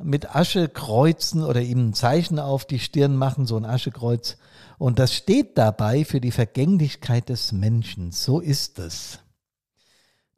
mit 0.02 0.34
Asche 0.34 0.70
kreuzen 0.70 1.44
oder 1.44 1.60
ihm 1.60 1.90
ein 1.90 1.94
Zeichen 1.94 2.38
auf 2.38 2.64
die 2.64 2.78
Stirn 2.78 3.16
machen, 3.16 3.44
so 3.44 3.58
ein 3.58 3.66
Aschekreuz. 3.66 4.38
Und 4.78 4.98
das 4.98 5.14
steht 5.14 5.58
dabei 5.58 6.04
für 6.04 6.20
die 6.20 6.30
Vergänglichkeit 6.30 7.28
des 7.28 7.52
Menschen. 7.52 8.12
So 8.12 8.40
ist 8.40 8.78
es. 8.78 9.18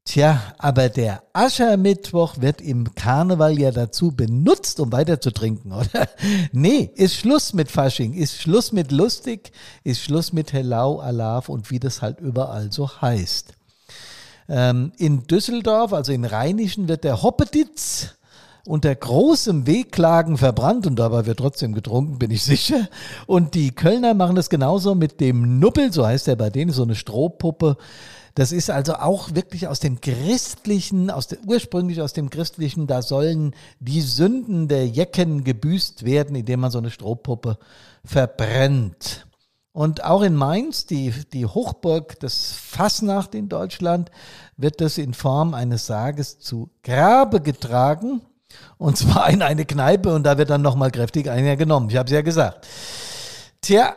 Tja, 0.06 0.54
aber 0.58 0.90
der 0.90 1.22
Aschermittwoch 1.32 2.38
wird 2.38 2.60
im 2.60 2.94
Karneval 2.94 3.58
ja 3.58 3.70
dazu 3.70 4.10
benutzt, 4.10 4.78
um 4.78 4.92
weiter 4.92 5.18
zu 5.18 5.30
trinken, 5.30 5.72
oder? 5.72 6.08
Nee, 6.52 6.90
ist 6.94 7.14
Schluss 7.14 7.54
mit 7.54 7.70
Fasching, 7.70 8.12
ist 8.12 8.40
Schluss 8.40 8.72
mit 8.72 8.92
lustig, 8.92 9.50
ist 9.82 10.02
Schluss 10.02 10.34
mit 10.34 10.52
Hellau, 10.52 10.98
Alaf 10.98 11.48
und 11.48 11.70
wie 11.70 11.80
das 11.80 12.02
halt 12.02 12.20
überall 12.20 12.70
so 12.70 13.00
heißt. 13.00 13.54
Ähm, 14.46 14.92
in 14.98 15.26
Düsseldorf, 15.26 15.94
also 15.94 16.12
im 16.12 16.24
Rheinischen, 16.24 16.86
wird 16.86 17.04
der 17.04 17.22
Hoppeditz 17.22 18.10
unter 18.66 18.94
großem 18.94 19.66
Wehklagen 19.66 20.38
verbrannt 20.38 20.86
und 20.86 20.96
dabei 20.96 21.26
wird 21.26 21.38
trotzdem 21.38 21.74
getrunken, 21.74 22.18
bin 22.18 22.30
ich 22.30 22.42
sicher. 22.42 22.88
Und 23.26 23.54
die 23.54 23.72
Kölner 23.72 24.14
machen 24.14 24.36
das 24.36 24.48
genauso 24.48 24.94
mit 24.94 25.20
dem 25.20 25.58
Nuppel, 25.58 25.92
so 25.92 26.06
heißt 26.06 26.28
er 26.28 26.36
bei 26.36 26.50
denen, 26.50 26.72
so 26.72 26.82
eine 26.82 26.94
Strohpuppe. 26.94 27.76
Das 28.34 28.50
ist 28.50 28.70
also 28.70 28.94
auch 28.94 29.34
wirklich 29.34 29.68
aus 29.68 29.78
dem 29.78 30.00
Christlichen, 30.00 31.10
aus 31.10 31.28
der, 31.28 31.38
ursprünglich 31.46 32.02
aus 32.02 32.14
dem 32.14 32.30
Christlichen, 32.30 32.86
da 32.86 33.02
sollen 33.02 33.54
die 33.78 34.00
Sünden 34.00 34.66
der 34.66 34.88
Jecken 34.88 35.44
gebüßt 35.44 36.04
werden, 36.04 36.34
indem 36.34 36.60
man 36.60 36.70
so 36.70 36.78
eine 36.78 36.90
Strohpuppe 36.90 37.58
verbrennt. 38.04 39.26
Und 39.72 40.04
auch 40.04 40.22
in 40.22 40.34
Mainz, 40.34 40.86
die, 40.86 41.12
die 41.32 41.46
Hochburg 41.46 42.18
des 42.20 42.52
Fasnacht 42.52 43.34
in 43.34 43.48
Deutschland, 43.48 44.10
wird 44.56 44.80
das 44.80 44.98
in 44.98 45.14
Form 45.14 45.52
eines 45.52 45.86
Sarges 45.86 46.38
zu 46.38 46.70
Grabe 46.82 47.40
getragen. 47.40 48.22
Und 48.78 48.96
zwar 48.96 49.30
in 49.30 49.42
eine 49.42 49.64
Kneipe 49.64 50.14
und 50.14 50.24
da 50.24 50.38
wird 50.38 50.50
dann 50.50 50.62
nochmal 50.62 50.90
kräftig 50.90 51.30
einer 51.30 51.56
genommen. 51.56 51.90
Ich 51.90 51.96
habe 51.96 52.06
es 52.06 52.12
ja 52.12 52.22
gesagt. 52.22 52.66
Tja, 53.60 53.94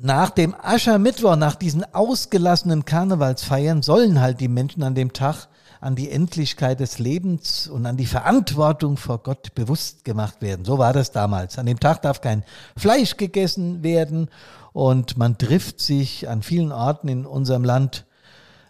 nach 0.00 0.30
dem 0.30 0.54
Aschermittwoch, 0.54 1.36
nach 1.36 1.56
diesen 1.56 1.84
ausgelassenen 1.92 2.84
Karnevalsfeiern, 2.84 3.82
sollen 3.82 4.20
halt 4.20 4.40
die 4.40 4.48
Menschen 4.48 4.82
an 4.82 4.94
dem 4.94 5.12
Tag 5.12 5.48
an 5.80 5.94
die 5.94 6.10
Endlichkeit 6.10 6.80
des 6.80 6.98
Lebens 6.98 7.68
und 7.68 7.86
an 7.86 7.96
die 7.96 8.06
Verantwortung 8.06 8.96
vor 8.96 9.18
Gott 9.18 9.54
bewusst 9.54 10.04
gemacht 10.04 10.42
werden. 10.42 10.64
So 10.64 10.78
war 10.78 10.92
das 10.92 11.12
damals. 11.12 11.58
An 11.58 11.66
dem 11.66 11.78
Tag 11.78 12.02
darf 12.02 12.20
kein 12.20 12.44
Fleisch 12.76 13.16
gegessen 13.16 13.82
werden 13.82 14.28
und 14.72 15.16
man 15.16 15.38
trifft 15.38 15.80
sich 15.80 16.28
an 16.28 16.42
vielen 16.42 16.72
Orten 16.72 17.08
in 17.08 17.26
unserem 17.26 17.64
Land 17.64 18.06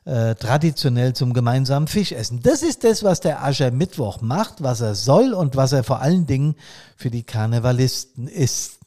äh, 0.09 0.35
traditionell 0.37 1.13
zum 1.13 1.35
gemeinsamen 1.35 1.87
Fischessen. 1.87 2.41
Das 2.43 2.63
ist 2.63 2.83
das, 2.83 3.03
was 3.03 3.21
der 3.21 3.45
Aschermittwoch 3.45 4.23
macht, 4.23 4.63
was 4.63 4.81
er 4.81 4.95
soll 4.95 5.35
und 5.35 5.55
was 5.55 5.73
er 5.73 5.85
vor 5.85 6.01
allen 6.01 6.25
Dingen 6.25 6.55
für 6.97 7.11
die 7.11 7.25
Karnevalisten 7.25 8.27
ist. 8.27 8.79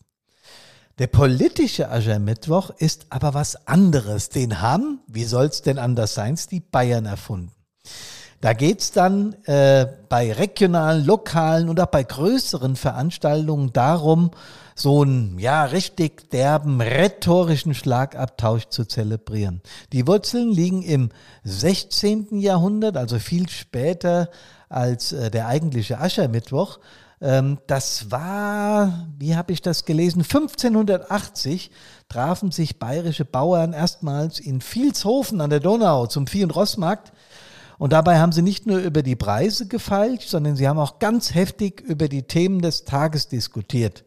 Der 0.98 1.06
politische 1.06 1.92
Aschermittwoch 1.92 2.72
ist 2.72 3.06
aber 3.10 3.36
was 3.36 3.68
anderes. 3.68 4.30
Den 4.30 4.62
haben, 4.62 5.00
wie 5.06 5.26
soll 5.26 5.46
es 5.46 5.62
denn 5.62 5.78
anders 5.78 6.16
sein, 6.16 6.40
die 6.50 6.60
Bayern 6.60 7.06
erfunden. 7.06 7.52
Da 8.42 8.54
geht's 8.54 8.92
dann 8.92 9.34
äh, 9.46 9.86
bei 10.10 10.34
regionalen, 10.34 11.06
lokalen 11.06 11.70
und 11.70 11.80
auch 11.80 11.86
bei 11.86 12.04
größeren 12.04 12.76
Veranstaltungen 12.76 13.72
darum, 13.74 14.32
so 14.82 15.04
einen 15.04 15.38
ja 15.40 15.66
richtig 15.66 16.30
derben 16.32 16.82
rhetorischen 16.82 17.74
Schlagabtausch 17.74 18.66
zu 18.70 18.86
zelebrieren. 18.86 19.62
Die 19.94 20.08
Wurzeln 20.08 20.52
liegen 20.52 20.82
im 20.82 21.10
16. 21.44 22.40
Jahrhundert, 22.40 22.98
also 22.98 23.20
viel 23.20 23.48
später 23.50 24.30
als 24.70 25.12
äh, 25.12 25.30
der 25.30 25.48
eigentliche 25.48 26.00
Aschermittwoch. 26.00 26.80
Ähm, 27.22 27.60
das 27.68 28.12
war, 28.12 29.08
wie 29.20 29.36
habe 29.36 29.54
ich 29.54 29.62
das 29.62 29.86
gelesen, 29.86 30.22
1580 30.22 31.72
trafen 32.10 32.52
sich 32.52 32.80
bayerische 32.80 33.26
Bauern 33.26 33.74
erstmals 33.74 34.40
in 34.40 34.62
Vilshofen 34.62 35.42
an 35.42 35.50
der 35.50 35.60
Donau 35.60 36.08
zum 36.08 36.28
Vieh- 36.28 36.44
und 36.44 36.56
Rossmarkt 36.56 37.14
und 37.82 37.94
dabei 37.94 38.20
haben 38.20 38.32
sie 38.32 38.44
nicht 38.44 38.68
nur 38.68 38.78
über 38.78 39.02
die 39.02 39.16
Preise 39.16 39.68
gefeilt, 39.68 40.22
sondern 40.22 40.56
sie 40.56 40.68
haben 40.68 40.78
auch 40.78 41.00
ganz 41.00 41.34
heftig 41.34 41.82
über 41.82 42.08
die 42.08 42.22
Themen 42.22 42.62
des 42.62 42.86
Tages 42.86 43.28
diskutiert. 43.28 44.04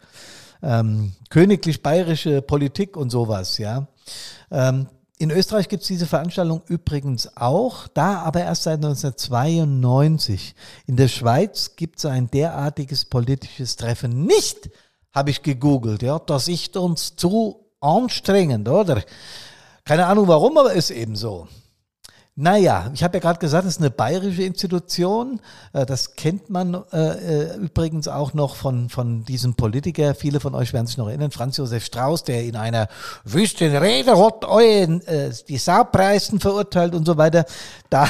Ähm, 0.65 1.13
königlich 1.29 1.83
bayerische 1.83 2.41
Politik 2.41 2.97
und 2.97 3.11
sowas, 3.11 3.59
ja. 3.59 3.87
Ähm, 4.51 4.89
in 5.19 5.31
Österreich 5.31 5.69
gibt 5.69 5.83
es 5.83 5.89
diese 5.89 6.07
Veranstaltung 6.07 6.63
übrigens 6.67 7.37
auch, 7.37 7.87
da 7.89 8.19
aber 8.23 8.41
erst 8.41 8.65
seit 8.65 8.85
1992. 8.85 10.55
In 10.87 10.97
der 10.97 11.09
Schweiz 11.09 11.77
gibt 11.77 11.99
es 11.99 12.07
ein 12.07 12.31
derartiges 12.31 13.05
politisches 13.05 13.77
Treffen 13.77 14.27
nicht, 14.27 14.71
habe 15.13 15.31
ich 15.31 15.43
gegoogelt. 15.43 16.03
Ja, 16.03 16.19
das 16.19 16.49
ist 16.49 16.77
uns 16.77 17.15
zu 17.15 17.65
anstrengend, 17.81 18.69
oder? 18.69 19.03
Keine 19.85 20.07
Ahnung 20.07 20.27
warum, 20.27 20.59
aber 20.59 20.73
ist 20.73 20.91
eben 20.91 21.15
so. 21.15 21.47
Naja, 22.37 22.91
ich 22.93 23.05
habe 23.05 23.19
ja 23.19 23.21
gerade 23.21 23.39
gesagt, 23.39 23.65
es 23.65 23.75
ist 23.75 23.81
eine 23.81 23.93
bayerische 23.93 24.43
Institution. 24.43 25.41
Äh, 25.73 25.87
das 25.87 26.17
kennt 26.17 26.51
man 26.51 26.83
äh, 26.93 26.99
äh, 26.99 27.57
übrigens 27.59 28.09
auch 28.09 28.35
noch 28.35 28.57
von, 28.57 28.89
von 28.89 29.25
diesem 29.25 29.55
Politiker. 29.55 30.17
Viele 30.17 30.41
von 30.41 30.53
euch 30.57 30.73
werden 30.73 30.89
sich 30.89 30.97
noch 30.97 31.07
erinnern, 31.07 31.31
Franz 31.31 31.59
Josef 31.59 31.85
Strauß, 31.85 32.25
der 32.25 32.43
in 32.45 32.57
einer 32.57 32.89
wüsten 33.23 33.77
Rede 33.77 34.19
hat 34.19 34.45
euren, 34.45 35.01
äh, 35.03 35.31
die 35.47 35.59
Saupreisen 35.59 36.41
verurteilt 36.41 36.97
und 36.97 37.07
so 37.07 37.17
weiter. 37.17 37.45
Da, 37.89 38.09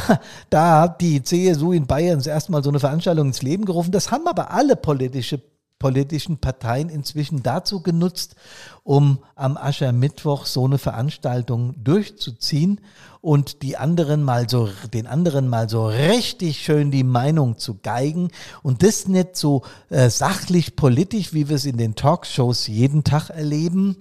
da 0.49 0.81
hat 0.81 1.03
die 1.03 1.23
CSU 1.23 1.73
in 1.73 1.87
Bayern 1.87 2.23
erstmal 2.23 2.65
so 2.65 2.71
eine 2.71 2.81
Veranstaltung 2.81 3.27
ins 3.27 3.43
Leben 3.43 3.67
gerufen. 3.67 3.93
Das 3.93 4.11
haben 4.11 4.27
aber 4.27 4.53
alle 4.53 4.75
politische 4.75 5.43
politischen 5.79 6.39
Parteien 6.39 6.89
inzwischen 6.89 7.43
dazu 7.43 7.83
genutzt, 7.83 8.37
um 8.85 9.19
am 9.35 9.59
Aschermittwoch 9.59 10.47
so 10.47 10.65
eine 10.65 10.79
Veranstaltung 10.79 11.75
durchzuziehen. 11.77 12.81
Und 13.25 13.63
die 13.63 13.79
anderen 13.79 14.23
mal 14.23 14.51
so, 14.51 14.69
den 14.93 15.07
anderen 15.07 15.49
mal 15.49 15.67
so 15.71 15.87
richtig 15.87 16.59
schön 16.59 16.91
die 16.91 17.05
Meinung 17.05 17.57
zu 17.57 17.79
geigen 17.83 18.29
und 18.63 18.83
das 18.83 19.09
nicht 19.09 19.37
so 19.37 19.63
äh, 19.89 20.11
sachlich 20.11 20.77
politisch, 20.77 21.33
wie 21.33 21.49
wir 21.49 21.57
es 21.57 21.65
in 21.65 21.79
den 21.79 21.95
Talkshows 21.95 22.67
jeden 22.67 23.03
Tag 23.03 23.31
erleben, 23.31 23.97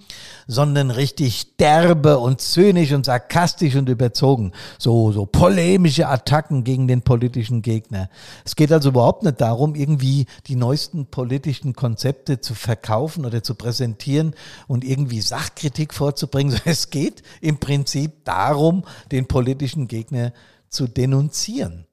sondern 0.45 0.91
richtig 0.91 1.55
derbe 1.55 2.19
und 2.19 2.41
zynisch 2.41 2.91
und 2.91 3.05
sarkastisch 3.05 3.75
und 3.75 3.87
überzogen. 3.87 4.51
So, 4.77 5.13
so 5.13 5.25
polemische 5.25 6.09
Attacken 6.09 6.65
gegen 6.65 6.89
den 6.89 7.01
politischen 7.01 7.61
Gegner. 7.61 8.09
Es 8.43 8.57
geht 8.57 8.73
also 8.73 8.89
überhaupt 8.89 9.23
nicht 9.23 9.39
darum, 9.39 9.75
irgendwie 9.75 10.25
die 10.47 10.57
neuesten 10.57 11.05
politischen 11.05 11.71
Konzepte 11.71 12.41
zu 12.41 12.55
verkaufen 12.55 13.25
oder 13.25 13.41
zu 13.41 13.55
präsentieren 13.55 14.35
und 14.67 14.83
irgendwie 14.83 15.21
Sachkritik 15.21 15.93
vorzubringen. 15.93 16.59
Es 16.65 16.89
geht 16.89 17.23
im 17.39 17.59
Prinzip 17.59 18.25
darum, 18.25 18.83
den 19.13 19.27
politischen 19.27 19.87
Gegner 19.87 20.33
zu 20.69 20.87
denunzieren. 20.87 21.85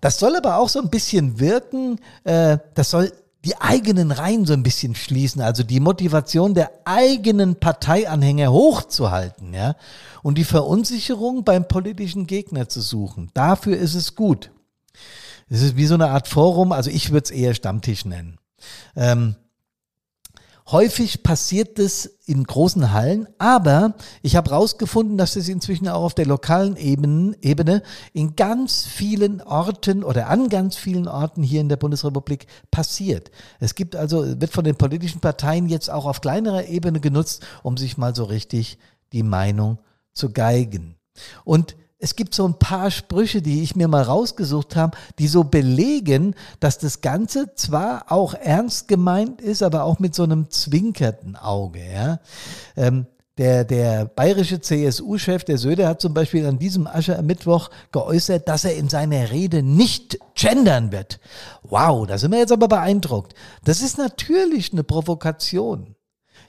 Das 0.00 0.18
soll 0.18 0.36
aber 0.36 0.58
auch 0.58 0.68
so 0.68 0.80
ein 0.80 0.90
bisschen 0.90 1.40
wirken, 1.40 1.98
äh, 2.24 2.58
das 2.74 2.90
soll 2.90 3.12
die 3.44 3.56
eigenen 3.60 4.12
Reihen 4.12 4.46
so 4.46 4.52
ein 4.52 4.62
bisschen 4.62 4.94
schließen, 4.94 5.42
also 5.42 5.64
die 5.64 5.80
Motivation 5.80 6.54
der 6.54 6.70
eigenen 6.84 7.56
Parteianhänger 7.56 8.52
hochzuhalten, 8.52 9.52
ja, 9.52 9.74
und 10.22 10.38
die 10.38 10.44
Verunsicherung 10.44 11.42
beim 11.42 11.66
politischen 11.66 12.26
Gegner 12.26 12.68
zu 12.68 12.80
suchen. 12.80 13.30
Dafür 13.34 13.76
ist 13.76 13.94
es 13.94 14.14
gut. 14.14 14.52
Es 15.48 15.60
ist 15.62 15.76
wie 15.76 15.86
so 15.86 15.94
eine 15.94 16.10
Art 16.10 16.28
Forum, 16.28 16.72
also 16.72 16.90
ich 16.90 17.10
würde 17.10 17.24
es 17.24 17.30
eher 17.30 17.54
Stammtisch 17.54 18.04
nennen. 18.04 18.38
Ähm, 18.94 19.34
Häufig 20.72 21.22
passiert 21.22 21.78
es 21.78 22.18
in 22.24 22.44
großen 22.44 22.92
Hallen, 22.92 23.28
aber 23.36 23.94
ich 24.22 24.36
habe 24.36 24.50
herausgefunden, 24.50 25.18
dass 25.18 25.36
es 25.36 25.50
inzwischen 25.50 25.86
auch 25.86 26.02
auf 26.02 26.14
der 26.14 26.24
lokalen 26.24 26.76
Ebene, 26.76 27.82
in 28.14 28.36
ganz 28.36 28.86
vielen 28.86 29.42
Orten 29.42 30.02
oder 30.02 30.30
an 30.30 30.48
ganz 30.48 30.76
vielen 30.76 31.08
Orten 31.08 31.42
hier 31.42 31.60
in 31.60 31.68
der 31.68 31.76
Bundesrepublik 31.76 32.46
passiert. 32.70 33.30
Es 33.60 33.74
gibt 33.74 33.94
also, 33.94 34.40
wird 34.40 34.50
von 34.50 34.64
den 34.64 34.76
politischen 34.76 35.20
Parteien 35.20 35.68
jetzt 35.68 35.90
auch 35.90 36.06
auf 36.06 36.22
kleinerer 36.22 36.64
Ebene 36.64 37.00
genutzt, 37.00 37.44
um 37.62 37.76
sich 37.76 37.98
mal 37.98 38.14
so 38.14 38.24
richtig 38.24 38.78
die 39.12 39.22
Meinung 39.22 39.78
zu 40.14 40.32
geigen. 40.32 40.96
Und 41.44 41.76
es 42.02 42.16
gibt 42.16 42.34
so 42.34 42.44
ein 42.44 42.58
paar 42.58 42.90
Sprüche, 42.90 43.42
die 43.42 43.62
ich 43.62 43.76
mir 43.76 43.86
mal 43.86 44.02
rausgesucht 44.02 44.74
habe, 44.74 44.98
die 45.20 45.28
so 45.28 45.44
belegen, 45.44 46.34
dass 46.58 46.78
das 46.78 47.00
Ganze 47.00 47.54
zwar 47.54 48.10
auch 48.10 48.34
ernst 48.34 48.88
gemeint 48.88 49.40
ist, 49.40 49.62
aber 49.62 49.84
auch 49.84 50.00
mit 50.00 50.12
so 50.12 50.24
einem 50.24 50.50
zwinkerten 50.50 51.36
Auge. 51.36 51.80
Ja? 51.80 52.18
Ähm, 52.76 53.06
der, 53.38 53.64
der 53.64 54.06
bayerische 54.06 54.60
CSU-Chef, 54.60 55.44
der 55.44 55.58
Söder, 55.58 55.86
hat 55.86 56.00
zum 56.00 56.12
Beispiel 56.12 56.44
an 56.44 56.58
diesem 56.58 56.88
Aschermittwoch 56.88 57.70
geäußert, 57.92 58.48
dass 58.48 58.64
er 58.64 58.74
in 58.74 58.88
seiner 58.88 59.30
Rede 59.30 59.62
nicht 59.62 60.18
gendern 60.34 60.90
wird. 60.90 61.20
Wow, 61.62 62.04
da 62.08 62.18
sind 62.18 62.32
wir 62.32 62.40
jetzt 62.40 62.52
aber 62.52 62.66
beeindruckt. 62.66 63.34
Das 63.64 63.80
ist 63.80 63.96
natürlich 63.96 64.72
eine 64.72 64.82
Provokation 64.82 65.94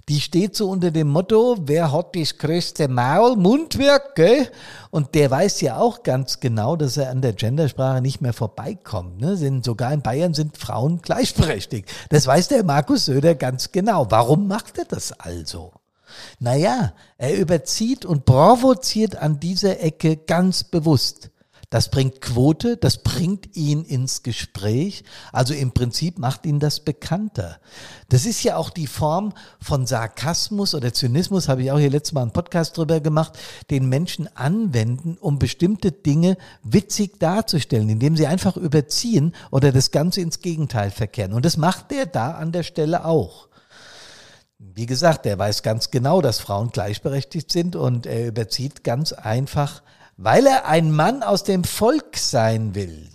die 0.10 0.20
steht 0.20 0.56
so 0.56 0.70
unter 0.70 0.92
dem 0.92 1.08
Motto, 1.08 1.56
wer 1.62 1.92
hat 1.94 2.16
das 2.16 2.38
größte 2.38 2.90
Maul, 2.90 3.38
Mundwerk, 3.38 4.16
gell? 4.16 4.50
Und 4.92 5.16
der 5.16 5.32
weiß 5.32 5.62
ja 5.62 5.78
auch 5.78 6.04
ganz 6.04 6.42
genau, 6.42 6.76
dass 6.76 6.98
er 6.98 7.10
an 7.10 7.22
der 7.22 7.34
Gendersprache 7.34 8.02
nicht 8.02 8.20
mehr 8.20 8.34
vorbeikommt. 8.34 9.22
Ne? 9.22 9.38
Sind, 9.38 9.64
sogar 9.64 9.94
in 9.94 10.02
Bayern 10.02 10.34
sind 10.34 10.58
Frauen 10.58 11.02
gleichberechtigt. 11.02 11.90
Das 12.10 12.28
weiß 12.28 12.50
der 12.50 12.66
Markus 12.66 13.06
Söder 13.06 13.36
ganz 13.36 13.72
genau. 13.72 14.08
Warum 14.10 14.48
macht 14.48 14.78
er 14.78 14.86
das 14.86 15.14
also? 15.14 15.72
Naja, 16.40 16.94
er 17.18 17.38
überzieht 17.38 18.06
und 18.06 18.26
provoziert 18.26 19.16
an 19.16 19.40
dieser 19.40 19.80
Ecke 19.80 20.18
ganz 20.18 20.64
bewusst. 20.64 21.32
Das 21.74 21.90
bringt 21.90 22.22
Quote, 22.22 22.78
das 22.78 23.00
bringt 23.00 23.56
ihn 23.58 23.84
ins 23.84 24.22
Gespräch. 24.22 25.04
Also 25.31 25.56
im 25.56 25.72
Prinzip 25.72 26.20
macht 26.20 26.46
ihn 26.46 26.60
das 26.60 26.81
bekannter. 26.81 27.58
Das 28.10 28.28
ist 28.28 28.44
ja 28.44 28.58
auch 28.58 28.70
die 28.70 28.86
Form 28.86 29.34
von 29.60 29.88
Sarkasmus 29.88 30.75
oder 30.75 30.94
Zynismus, 30.94 31.50
habe 31.50 31.64
ich 31.64 31.72
auch 31.72 31.80
hier 31.80 31.90
letztes 31.90 32.14
Mal 32.14 32.22
einen 32.22 32.31
Podcast 32.31 32.78
drüber 32.78 33.00
gemacht, 33.00 33.40
den 33.72 33.90
Menschen 33.90 34.30
anwenden, 34.38 35.18
um 35.20 35.40
bestimmte 35.40 35.92
Dinge 35.92 36.38
witzig 36.62 37.20
darzustellen, 37.20 37.90
indem 37.90 38.18
sie 38.18 38.28
einfach 38.28 38.56
überziehen 38.56 39.34
oder 39.50 39.72
das 39.72 39.90
Ganze 39.90 40.22
ins 40.22 40.42
Gegenteil 40.42 40.92
verkehren. 40.92 41.34
Und 41.34 41.44
das 41.44 41.58
macht 41.58 41.92
er 41.92 42.06
da 42.06 42.34
an 42.34 42.52
der 42.52 42.62
Stelle 42.62 43.04
auch. 43.04 43.48
Wie 44.60 44.86
gesagt, 44.86 45.26
er 45.26 45.40
weiß 45.40 45.64
ganz 45.64 45.90
genau, 45.90 46.22
dass 46.22 46.40
Frauen 46.40 46.69
gleichberechtigt 46.69 47.52
sind 47.52 47.76
und 47.76 48.06
er 48.06 48.28
überzieht 48.28 48.84
ganz 48.84 49.12
einfach 49.12 49.81
weil 50.18 50.45
er 50.45 50.68
ein 50.68 50.92
Mann 50.92 51.24
aus 51.24 51.44
dem 51.44 51.63
Volk 51.63 52.18
sein 52.18 52.75
will. 52.75 53.10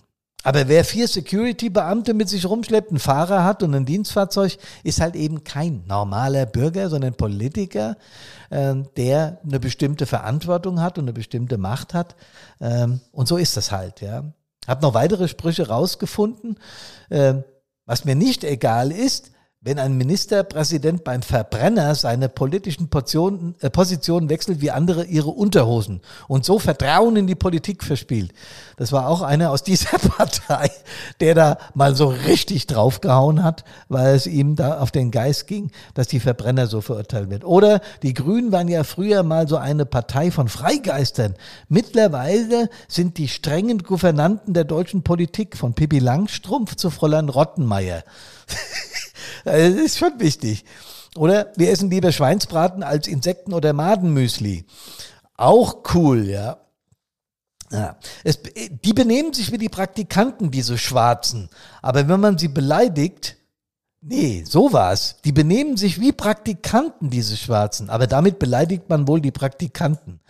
Aber 0.45 0.69
wer 0.69 0.85
vier 0.85 1.09
Security-Beamte 1.09 2.15
mit 2.15 2.29
sich 2.29 2.47
rumschleppt, 2.47 2.91
einen 2.91 3.01
Fahrer 3.01 3.45
hat 3.45 3.63
und 3.63 3.75
ein 3.75 3.85
Dienstfahrzeug, 3.85 4.57
ist 4.85 5.01
halt 5.01 5.17
eben 5.17 5.45
kein 5.45 5.85
normaler 5.87 6.47
Bürger, 6.47 6.89
sondern 6.89 7.15
Politiker, 7.15 7.97
äh, 8.51 8.75
der 8.97 9.41
eine 9.45 9.61
bestimmte 9.61 10.07
Verantwortung 10.07 10.81
hat 10.81 10.97
und 10.97 11.05
eine 11.05 11.13
bestimmte 11.13 11.59
Macht 11.59 11.93
hat. 11.93 12.15
Ähm, 12.61 13.01
und 13.13 13.27
so 13.27 13.37
ist 13.37 13.57
das 13.57 13.73
halt, 13.73 14.01
ja. 14.01 14.25
Hab 14.67 14.81
noch 14.81 14.95
weitere 14.95 15.29
Sprüche 15.29 15.69
rausgefunden. 15.69 16.59
Äh, 17.11 17.35
was 17.85 18.05
mir 18.05 18.15
nicht 18.15 18.45
egal 18.45 18.93
ist, 18.93 19.33
wenn 19.61 19.81
ein 19.81 19.99
Ministerpräsident 19.99 21.03
beim 21.03 21.21
Verbrenner 21.21 21.97
seine 21.97 22.29
politischen 22.29 22.91
Portionen, 22.91 23.57
äh, 23.61 23.69
Positionen 23.71 24.29
wechselt 24.29 24.61
wie 24.61 24.71
andere 24.71 25.05
ihre 25.05 25.31
Unterhosen 25.31 26.01
und 26.29 26.45
so 26.45 26.61
Vertrauen 26.61 27.17
in 27.17 27.27
die 27.27 27.35
Politik 27.35 27.83
verspielt. 27.83 28.33
Das 28.77 28.93
war 28.93 29.09
auch 29.09 29.21
einer 29.21 29.51
aus 29.51 29.65
dieser 29.65 29.99
Partei, 30.17 30.71
der 31.19 31.35
da 31.35 31.59
mal 31.75 31.97
so 31.97 32.07
richtig 32.07 32.69
draufgehauen 32.69 33.43
hat, 33.43 33.65
weil 33.89 34.15
es 34.15 34.29
ihm 34.29 34.55
da 34.55 34.79
auf 34.79 34.93
den 34.93 35.11
Geist 35.11 35.49
ging, 35.49 35.73
dass 35.93 36.07
die 36.07 36.21
Verbrenner 36.21 36.69
so 36.69 36.81
verurteilt 36.81 37.29
wird. 37.29 37.45
Oder 37.45 37.81
die 38.05 38.15
Grünen 38.15 38.53
waren 38.53 38.69
ja 38.69 38.85
früher 38.85 39.25
mal 39.25 39.49
so 39.49 39.57
eine 39.57 39.87
Partei 39.87 40.31
von 40.31 40.49
Freigeistern. 40.49 41.35
Mittlerweile 41.69 42.71
sind 42.87 43.19
die 43.19 43.27
strengen 43.27 43.83
Gouvernanten 43.83 44.55
der 44.55 44.65
deutschen 44.65 45.03
Politik 45.03 45.57
von 45.57 45.75
Pippi 45.75 45.99
Langstrumpf 45.99 46.77
zu 46.77 46.91
Fräulein 46.91 47.29
Rottenmeier. 47.29 48.05
Das 49.49 49.75
ist 49.75 49.99
schon 49.99 50.19
wichtig. 50.21 50.65
Oder 51.17 51.53
wir 51.57 51.71
essen 51.71 51.91
lieber 51.91 52.13
Schweinsbraten 52.13 52.83
als 52.83 53.09
Insekten- 53.09 53.53
oder 53.53 53.73
Madenmüsli. 53.73 54.65
Auch 55.37 55.83
cool, 55.95 56.29
ja. 56.29 56.59
Ja, 57.71 57.97
es, 58.25 58.41
die 58.85 58.93
benehmen 58.95 59.35
sich 59.35 59.53
wie 59.53 59.59
die 59.59 59.69
Praktikanten, 59.69 60.51
diese 60.51 60.79
Schwarzen. 60.79 61.51
Aber 61.83 62.09
wenn 62.09 62.21
man 62.21 62.39
sie 62.39 62.49
beleidigt, 62.49 63.37
nee, 64.01 64.43
so 64.47 64.73
war's. 64.73 65.17
Die 65.25 65.33
benehmen 65.33 65.77
sich 65.77 66.01
wie 66.01 66.13
Praktikanten, 66.13 67.11
diese 67.11 67.37
Schwarzen. 67.37 67.91
Aber 67.91 68.07
damit 68.07 68.39
beleidigt 68.39 68.89
man 68.89 69.07
wohl 69.07 69.21
die 69.21 69.33
Praktikanten. 69.33 70.21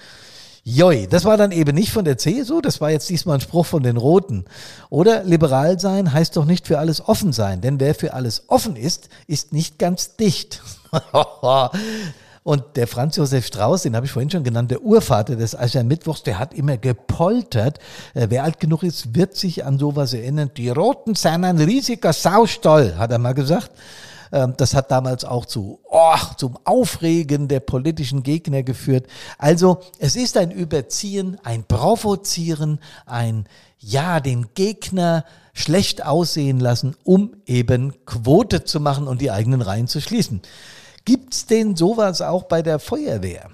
Joi, 0.71 1.07
das 1.09 1.25
war 1.25 1.39
dann 1.39 1.51
eben 1.51 1.75
nicht 1.75 1.93
von 1.93 2.05
der 2.05 2.19
CSU, 2.19 2.61
das 2.61 2.79
war 2.83 2.91
jetzt 2.91 3.09
diesmal 3.09 3.39
ein 3.39 3.41
Spruch 3.41 3.65
von 3.65 3.83
den 3.83 3.97
Roten. 3.97 4.45
Oder 4.91 5.25
liberal 5.25 5.81
sein 5.81 6.13
heißt 6.13 6.37
doch 6.37 6.45
nicht 6.45 6.67
für 6.67 6.79
alles 6.79 7.09
offen 7.09 7.33
sein, 7.33 7.63
denn 7.63 7.81
wer 7.81 7.95
für 7.95 8.13
alles 8.13 8.45
offen 8.49 8.77
ist, 8.77 9.09
ist 9.27 9.55
nicht 9.55 9.79
ganz 9.79 10.17
dicht. 10.17 10.61
Und 12.43 12.65
der 12.77 12.87
Franz 12.87 13.17
Josef 13.17 13.47
Strauß, 13.47 13.83
den 13.83 13.97
habe 13.97 14.05
ich 14.05 14.13
vorhin 14.13 14.31
schon 14.31 14.45
genannt, 14.45 14.71
der 14.71 14.83
Urvater 14.83 15.37
des 15.37 15.57
Aschermittwochs, 15.57 16.23
der 16.23 16.39
hat 16.39 16.53
immer 16.53 16.77
gepoltert. 16.77 17.79
Äh, 18.13 18.27
wer 18.29 18.45
alt 18.45 18.61
genug 18.61 18.83
ist, 18.83 19.15
wird 19.15 19.37
sich 19.37 19.65
an 19.65 19.79
sowas 19.79 20.13
erinnern. 20.13 20.51
Die 20.55 20.69
Roten 20.69 21.15
sind 21.15 21.45
ein 21.45 21.59
riesiger 21.59 22.13
Saustall, 22.13 22.99
hat 22.99 23.11
er 23.11 23.19
mal 23.19 23.33
gesagt. 23.33 23.71
Ähm, 24.33 24.55
das 24.57 24.75
hat 24.75 24.91
damals 24.91 25.25
auch 25.25 25.47
zu, 25.47 25.81
oh, 25.89 26.17
zum 26.37 26.59
Aufregen 26.65 27.49
der 27.49 27.61
politischen 27.61 28.23
Gegner 28.23 28.63
geführt. 28.63 29.07
Also 29.39 29.81
es 29.99 30.17
ist 30.17 30.37
ein 30.37 30.51
Überziehen, 30.51 31.39
ein 31.43 31.65
Provozieren, 31.65 32.81
ein 33.07 33.47
ja, 33.79 34.21
den 34.21 34.49
Gegner 34.55 35.25
schlecht 35.53 36.05
aussehen 36.05 36.61
lassen, 36.61 36.97
um 37.05 37.37
eben 37.47 37.95
Quote 38.07 38.65
zu 38.65 38.81
machen 38.81 39.07
und 39.07 39.21
die 39.21 39.31
eigenen 39.31 39.63
Reihen 39.63 39.89
zu 39.89 40.01
schließen. 40.01 40.43
Gibt's 41.05 41.47
denn 41.47 41.77
sowas 41.77 42.21
auch 42.21 42.45
bei 42.45 42.63
der 42.63 42.79
Feuerwehr? 42.79 43.51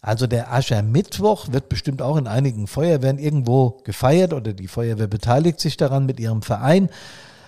Also 0.00 0.26
der 0.26 0.52
Aschermittwoch 0.52 1.50
wird 1.50 1.70
bestimmt 1.70 2.02
auch 2.02 2.18
in 2.18 2.26
einigen 2.26 2.66
Feuerwehren 2.66 3.18
irgendwo 3.18 3.78
gefeiert 3.84 4.34
oder 4.34 4.52
die 4.52 4.68
Feuerwehr 4.68 5.06
beteiligt 5.06 5.60
sich 5.60 5.78
daran 5.78 6.04
mit 6.04 6.20
ihrem 6.20 6.42
Verein 6.42 6.90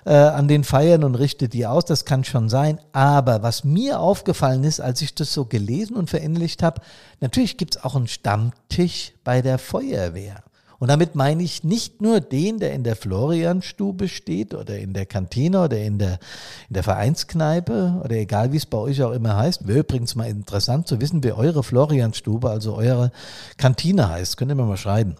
äh, 0.07 0.15
an 0.15 0.47
den 0.47 0.63
Feiern 0.63 1.03
und 1.03 1.17
richtet 1.17 1.53
die 1.53 1.67
aus, 1.67 1.85
das 1.85 2.05
kann 2.05 2.25
schon 2.25 2.49
sein. 2.49 2.81
Aber 2.93 3.43
was 3.43 3.65
mir 3.65 3.99
aufgefallen 3.99 4.63
ist, 4.65 4.81
als 4.81 5.03
ich 5.03 5.15
das 5.15 5.33
so 5.33 5.45
gelesen 5.45 5.97
und 5.97 6.09
verinnerlicht 6.09 6.63
habe, 6.63 6.81
natürlich 7.21 7.57
gibt 7.57 7.77
es 7.77 7.85
auch 7.85 7.97
einen 7.97 8.07
Stammtisch 8.07 9.13
bei 9.25 9.43
der 9.43 9.59
Feuerwehr. 9.59 10.46
Und 10.78 10.88
damit 10.88 11.14
meine 11.14 11.42
ich 11.42 11.64
nicht 11.64 12.02
nur 12.02 12.21
den, 12.21 12.59
der 12.59 12.73
in 12.73 12.85
der 12.85 12.97
Florianstube 12.97 14.09
steht 14.09 14.54
oder 14.54 14.78
in 14.78 14.92
der 14.92 15.06
Kantine 15.06 15.64
oder 15.64 15.78
in 15.78 15.99
der, 15.99 16.18
in 16.68 16.75
der 16.75 16.83
Vereinskneipe 16.83 18.00
oder 18.04 18.16
egal 18.16 18.52
wie 18.52 18.59
es 18.59 18.66
bei 18.66 18.76
euch 18.78 19.02
auch 19.02 19.12
immer 19.12 19.37
heißt. 19.37 19.66
Wäre 19.66 19.80
übrigens 19.80 20.14
mal 20.14 20.28
interessant 20.28 20.87
zu 20.87 21.00
wissen, 21.00 21.25
wie 21.25 21.33
eure 21.33 21.62
Florianstube, 21.62 22.50
also 22.50 22.75
eure 22.75 23.11
Kantine 23.56 24.09
heißt. 24.09 24.37
Könnt 24.37 24.50
ihr 24.50 24.54
mir 24.54 24.64
mal 24.64 24.76
schreiben. 24.76 25.16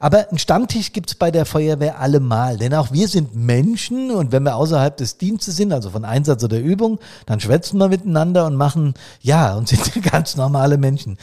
Aber 0.00 0.28
einen 0.28 0.38
Stammtisch 0.38 0.92
gibt's 0.92 1.14
bei 1.14 1.30
der 1.30 1.46
Feuerwehr 1.46 2.00
allemal, 2.00 2.58
denn 2.58 2.74
auch 2.74 2.92
wir 2.92 3.06
sind 3.06 3.36
Menschen 3.36 4.10
und 4.10 4.32
wenn 4.32 4.42
wir 4.42 4.56
außerhalb 4.56 4.96
des 4.96 5.18
Dienstes 5.18 5.56
sind, 5.56 5.72
also 5.72 5.90
von 5.90 6.04
Einsatz 6.04 6.42
oder 6.42 6.58
Übung, 6.58 6.98
dann 7.26 7.38
schwätzen 7.38 7.78
wir 7.78 7.88
miteinander 7.88 8.46
und 8.46 8.56
machen, 8.56 8.94
ja, 9.20 9.54
und 9.54 9.68
sind 9.68 10.02
ganz 10.10 10.36
normale 10.36 10.78
Menschen. 10.78 11.16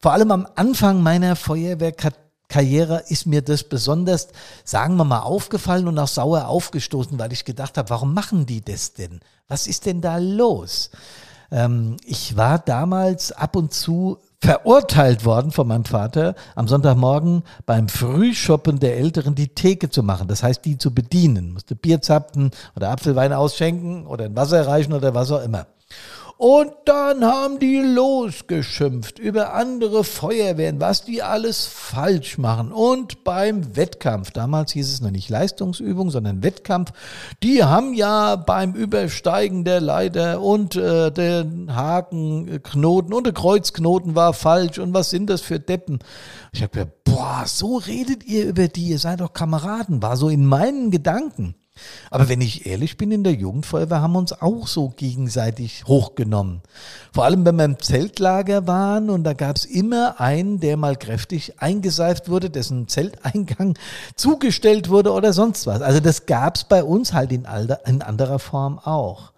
Vor 0.00 0.12
allem 0.12 0.32
am 0.32 0.46
Anfang 0.56 1.02
meiner 1.02 1.36
Feuerwehrkarriere 1.36 2.23
ist 3.08 3.26
mir 3.26 3.42
das 3.42 3.64
besonders, 3.64 4.28
sagen 4.64 4.96
wir 4.96 5.04
mal, 5.04 5.20
aufgefallen 5.20 5.88
und 5.88 5.98
auch 5.98 6.08
sauer 6.08 6.46
aufgestoßen, 6.48 7.18
weil 7.18 7.32
ich 7.32 7.44
gedacht 7.44 7.76
habe, 7.78 7.90
warum 7.90 8.14
machen 8.14 8.46
die 8.46 8.60
das 8.60 8.92
denn? 8.92 9.20
Was 9.48 9.66
ist 9.66 9.86
denn 9.86 10.00
da 10.00 10.18
los? 10.18 10.90
Ähm, 11.50 11.96
ich 12.04 12.36
war 12.36 12.58
damals 12.58 13.32
ab 13.32 13.56
und 13.56 13.72
zu 13.72 14.18
verurteilt 14.40 15.24
worden 15.24 15.52
von 15.52 15.66
meinem 15.66 15.86
Vater, 15.86 16.34
am 16.54 16.68
Sonntagmorgen 16.68 17.44
beim 17.64 17.88
Frühshoppen 17.88 18.78
der 18.78 18.96
Älteren 18.98 19.34
die 19.34 19.48
Theke 19.48 19.88
zu 19.88 20.02
machen. 20.02 20.28
Das 20.28 20.42
heißt, 20.42 20.64
die 20.64 20.76
zu 20.76 20.92
bedienen. 20.92 21.52
Musste 21.52 21.74
Bier 21.74 22.02
zapfen 22.02 22.50
oder 22.76 22.90
Apfelwein 22.90 23.32
ausschenken 23.32 24.06
oder 24.06 24.26
ein 24.26 24.36
Wasser 24.36 24.66
reichen 24.66 24.92
oder 24.92 25.14
was 25.14 25.30
auch 25.30 25.42
immer. 25.42 25.66
Und 26.36 26.72
dann 26.84 27.24
haben 27.24 27.60
die 27.60 27.78
losgeschimpft 27.78 29.20
über 29.20 29.54
andere 29.54 30.02
Feuerwehren, 30.02 30.80
was 30.80 31.04
die 31.04 31.22
alles 31.22 31.66
falsch 31.66 32.38
machen. 32.38 32.72
Und 32.72 33.22
beim 33.22 33.76
Wettkampf, 33.76 34.32
damals 34.32 34.72
hieß 34.72 34.92
es 34.92 35.00
noch 35.00 35.12
nicht 35.12 35.30
Leistungsübung, 35.30 36.10
sondern 36.10 36.42
Wettkampf, 36.42 36.92
die 37.44 37.62
haben 37.62 37.94
ja 37.94 38.34
beim 38.34 38.74
Übersteigen 38.74 39.64
der 39.64 39.80
Leiter 39.80 40.40
und 40.40 40.74
äh, 40.74 41.12
den 41.12 41.74
Hakenknoten 41.74 43.14
und 43.14 43.26
der 43.26 43.32
Kreuzknoten 43.32 44.16
war 44.16 44.32
falsch. 44.32 44.80
Und 44.80 44.92
was 44.92 45.10
sind 45.10 45.30
das 45.30 45.40
für 45.40 45.60
Deppen? 45.60 46.00
Ich 46.52 46.62
habe 46.62 46.70
gedacht, 46.70 47.04
boah, 47.04 47.44
so 47.46 47.76
redet 47.76 48.24
ihr 48.24 48.46
über 48.46 48.66
die, 48.66 48.88
ihr 48.88 48.98
seid 48.98 49.20
doch 49.20 49.34
Kameraden, 49.34 50.02
war 50.02 50.16
so 50.16 50.28
in 50.28 50.46
meinen 50.46 50.90
Gedanken. 50.90 51.54
Aber 52.10 52.28
wenn 52.28 52.40
ich 52.40 52.66
ehrlich 52.66 52.96
bin, 52.96 53.10
in 53.10 53.24
der 53.24 53.34
Jugendfeuerwehr 53.34 54.00
haben 54.00 54.12
wir 54.12 54.20
uns 54.20 54.32
auch 54.32 54.68
so 54.68 54.90
gegenseitig 54.90 55.84
hochgenommen. 55.86 56.62
Vor 57.12 57.24
allem, 57.24 57.44
wenn 57.44 57.56
wir 57.56 57.64
im 57.64 57.80
Zeltlager 57.80 58.68
waren 58.68 59.10
und 59.10 59.24
da 59.24 59.32
gab 59.32 59.56
es 59.56 59.64
immer 59.64 60.20
einen, 60.20 60.60
der 60.60 60.76
mal 60.76 60.96
kräftig 60.96 61.60
eingeseift 61.60 62.28
wurde, 62.28 62.48
dessen 62.48 62.86
Zelteingang 62.86 63.76
zugestellt 64.14 64.88
wurde 64.88 65.12
oder 65.12 65.32
sonst 65.32 65.66
was. 65.66 65.82
Also 65.82 65.98
das 65.98 66.26
gab 66.26 66.56
es 66.56 66.64
bei 66.64 66.84
uns 66.84 67.12
halt 67.12 67.32
in, 67.32 67.44
alter, 67.44 67.84
in 67.86 68.02
anderer 68.02 68.38
Form 68.38 68.78
auch. 68.78 69.33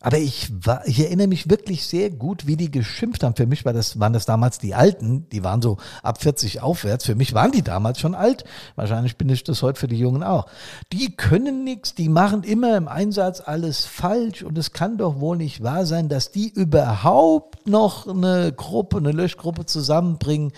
Aber 0.00 0.18
ich, 0.18 0.52
war, 0.64 0.86
ich 0.86 1.00
erinnere 1.00 1.26
mich 1.26 1.50
wirklich 1.50 1.84
sehr 1.84 2.10
gut, 2.10 2.46
wie 2.46 2.56
die 2.56 2.70
geschimpft 2.70 3.24
haben. 3.24 3.34
Für 3.34 3.46
mich 3.46 3.64
war 3.64 3.72
das, 3.72 3.98
waren 3.98 4.12
das 4.12 4.26
damals 4.26 4.58
die 4.58 4.74
Alten, 4.74 5.28
die 5.30 5.42
waren 5.42 5.60
so 5.60 5.78
ab 6.04 6.22
40 6.22 6.62
aufwärts. 6.62 7.04
Für 7.04 7.16
mich 7.16 7.34
waren 7.34 7.50
die 7.50 7.62
damals 7.62 7.98
schon 7.98 8.14
alt. 8.14 8.44
Wahrscheinlich 8.76 9.16
bin 9.16 9.28
ich 9.28 9.42
das 9.42 9.60
heute 9.62 9.80
für 9.80 9.88
die 9.88 9.98
Jungen 9.98 10.22
auch. 10.22 10.46
Die 10.92 11.16
können 11.16 11.64
nichts, 11.64 11.96
die 11.96 12.08
machen 12.08 12.44
immer 12.44 12.76
im 12.76 12.86
Einsatz 12.86 13.40
alles 13.40 13.86
falsch 13.86 14.44
und 14.44 14.56
es 14.56 14.72
kann 14.72 14.98
doch 14.98 15.18
wohl 15.18 15.36
nicht 15.36 15.64
wahr 15.64 15.84
sein, 15.84 16.08
dass 16.08 16.30
die 16.30 16.48
überhaupt 16.48 17.66
noch 17.66 18.06
eine 18.06 18.52
Gruppe, 18.52 18.98
eine 18.98 19.10
Löschgruppe 19.10 19.66
zusammenbringen. 19.66 20.52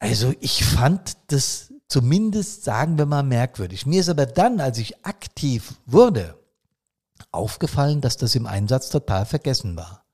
Also 0.00 0.34
ich 0.40 0.66
fand 0.66 1.16
das 1.28 1.72
zumindest, 1.88 2.62
sagen 2.64 2.98
wir 2.98 3.06
mal, 3.06 3.22
merkwürdig. 3.22 3.86
Mir 3.86 4.00
ist 4.00 4.10
aber 4.10 4.26
dann, 4.26 4.60
als 4.60 4.76
ich 4.76 5.06
aktiv 5.06 5.72
wurde, 5.86 6.34
aufgefallen, 7.36 8.00
dass 8.00 8.16
das 8.16 8.34
im 8.34 8.46
Einsatz 8.46 8.88
total 8.90 9.26
vergessen 9.26 9.76
war. 9.76 10.06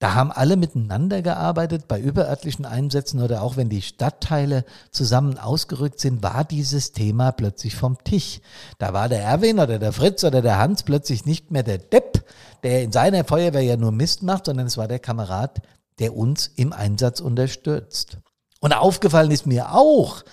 Da 0.00 0.14
haben 0.14 0.32
alle 0.32 0.56
miteinander 0.56 1.22
gearbeitet 1.22 1.88
bei 1.88 1.98
überörtlichen 1.98 2.66
Einsätzen 2.66 3.22
oder 3.22 3.42
auch 3.42 3.56
wenn 3.56 3.70
die 3.70 3.80
Stadtteile 3.80 4.64
zusammen 4.90 5.38
ausgerückt 5.38 5.98
sind, 6.00 6.22
war 6.22 6.44
dieses 6.44 6.92
Thema 6.92 7.32
plötzlich 7.32 7.74
vom 7.74 7.96
Tisch. 8.04 8.40
Da 8.78 8.92
war 8.92 9.08
der 9.08 9.22
Erwin 9.22 9.60
oder 9.60 9.78
der 9.78 9.92
Fritz 9.92 10.22
oder 10.24 10.42
der 10.42 10.58
Hans 10.58 10.82
plötzlich 10.82 11.24
nicht 11.24 11.50
mehr 11.50 11.62
der 11.62 11.78
Depp, 11.78 12.24
der 12.64 12.82
in 12.82 12.92
seiner 12.92 13.24
Feuerwehr 13.24 13.62
ja 13.62 13.76
nur 13.76 13.92
Mist 13.92 14.22
macht, 14.22 14.46
sondern 14.46 14.66
es 14.66 14.76
war 14.76 14.88
der 14.88 14.98
Kamerad, 14.98 15.62
der 16.00 16.14
uns 16.14 16.48
im 16.56 16.72
Einsatz 16.72 17.20
unterstützt. 17.20 18.18
Und 18.60 18.72
aufgefallen 18.72 19.30
ist 19.30 19.46
mir 19.46 19.74
auch, 19.74 20.24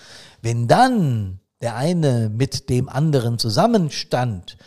wenn 0.41 0.67
dann 0.67 1.39
der 1.61 1.75
eine 1.75 2.29
mit 2.29 2.69
dem 2.69 2.89
anderen 2.89 3.39
zusammenstand, 3.39 4.57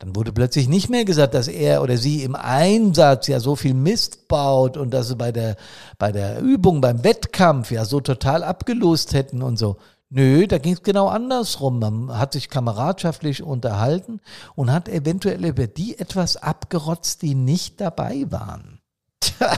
dann 0.00 0.16
wurde 0.16 0.32
plötzlich 0.32 0.66
nicht 0.66 0.88
mehr 0.88 1.04
gesagt, 1.04 1.34
dass 1.34 1.46
er 1.46 1.82
oder 1.82 1.98
sie 1.98 2.24
im 2.24 2.34
Einsatz 2.34 3.28
ja 3.28 3.38
so 3.38 3.54
viel 3.54 3.74
Mist 3.74 4.28
baut 4.28 4.78
und 4.78 4.94
dass 4.94 5.08
sie 5.08 5.14
bei 5.16 5.30
der, 5.30 5.56
bei 5.98 6.10
der 6.10 6.40
Übung, 6.40 6.80
beim 6.80 7.04
Wettkampf 7.04 7.70
ja 7.70 7.84
so 7.84 8.00
total 8.00 8.42
abgelost 8.42 9.12
hätten 9.12 9.42
und 9.42 9.58
so. 9.58 9.76
Nö, 10.08 10.46
da 10.46 10.56
ging 10.56 10.72
es 10.72 10.82
genau 10.82 11.08
andersrum. 11.08 11.78
Man 11.80 12.18
hat 12.18 12.32
sich 12.32 12.48
kameradschaftlich 12.48 13.42
unterhalten 13.42 14.20
und 14.56 14.72
hat 14.72 14.88
eventuell 14.88 15.44
über 15.44 15.66
die 15.66 15.98
etwas 15.98 16.38
abgerotzt, 16.38 17.20
die 17.20 17.34
nicht 17.34 17.78
dabei 17.78 18.24
waren. 18.30 18.80
Tja. 19.20 19.52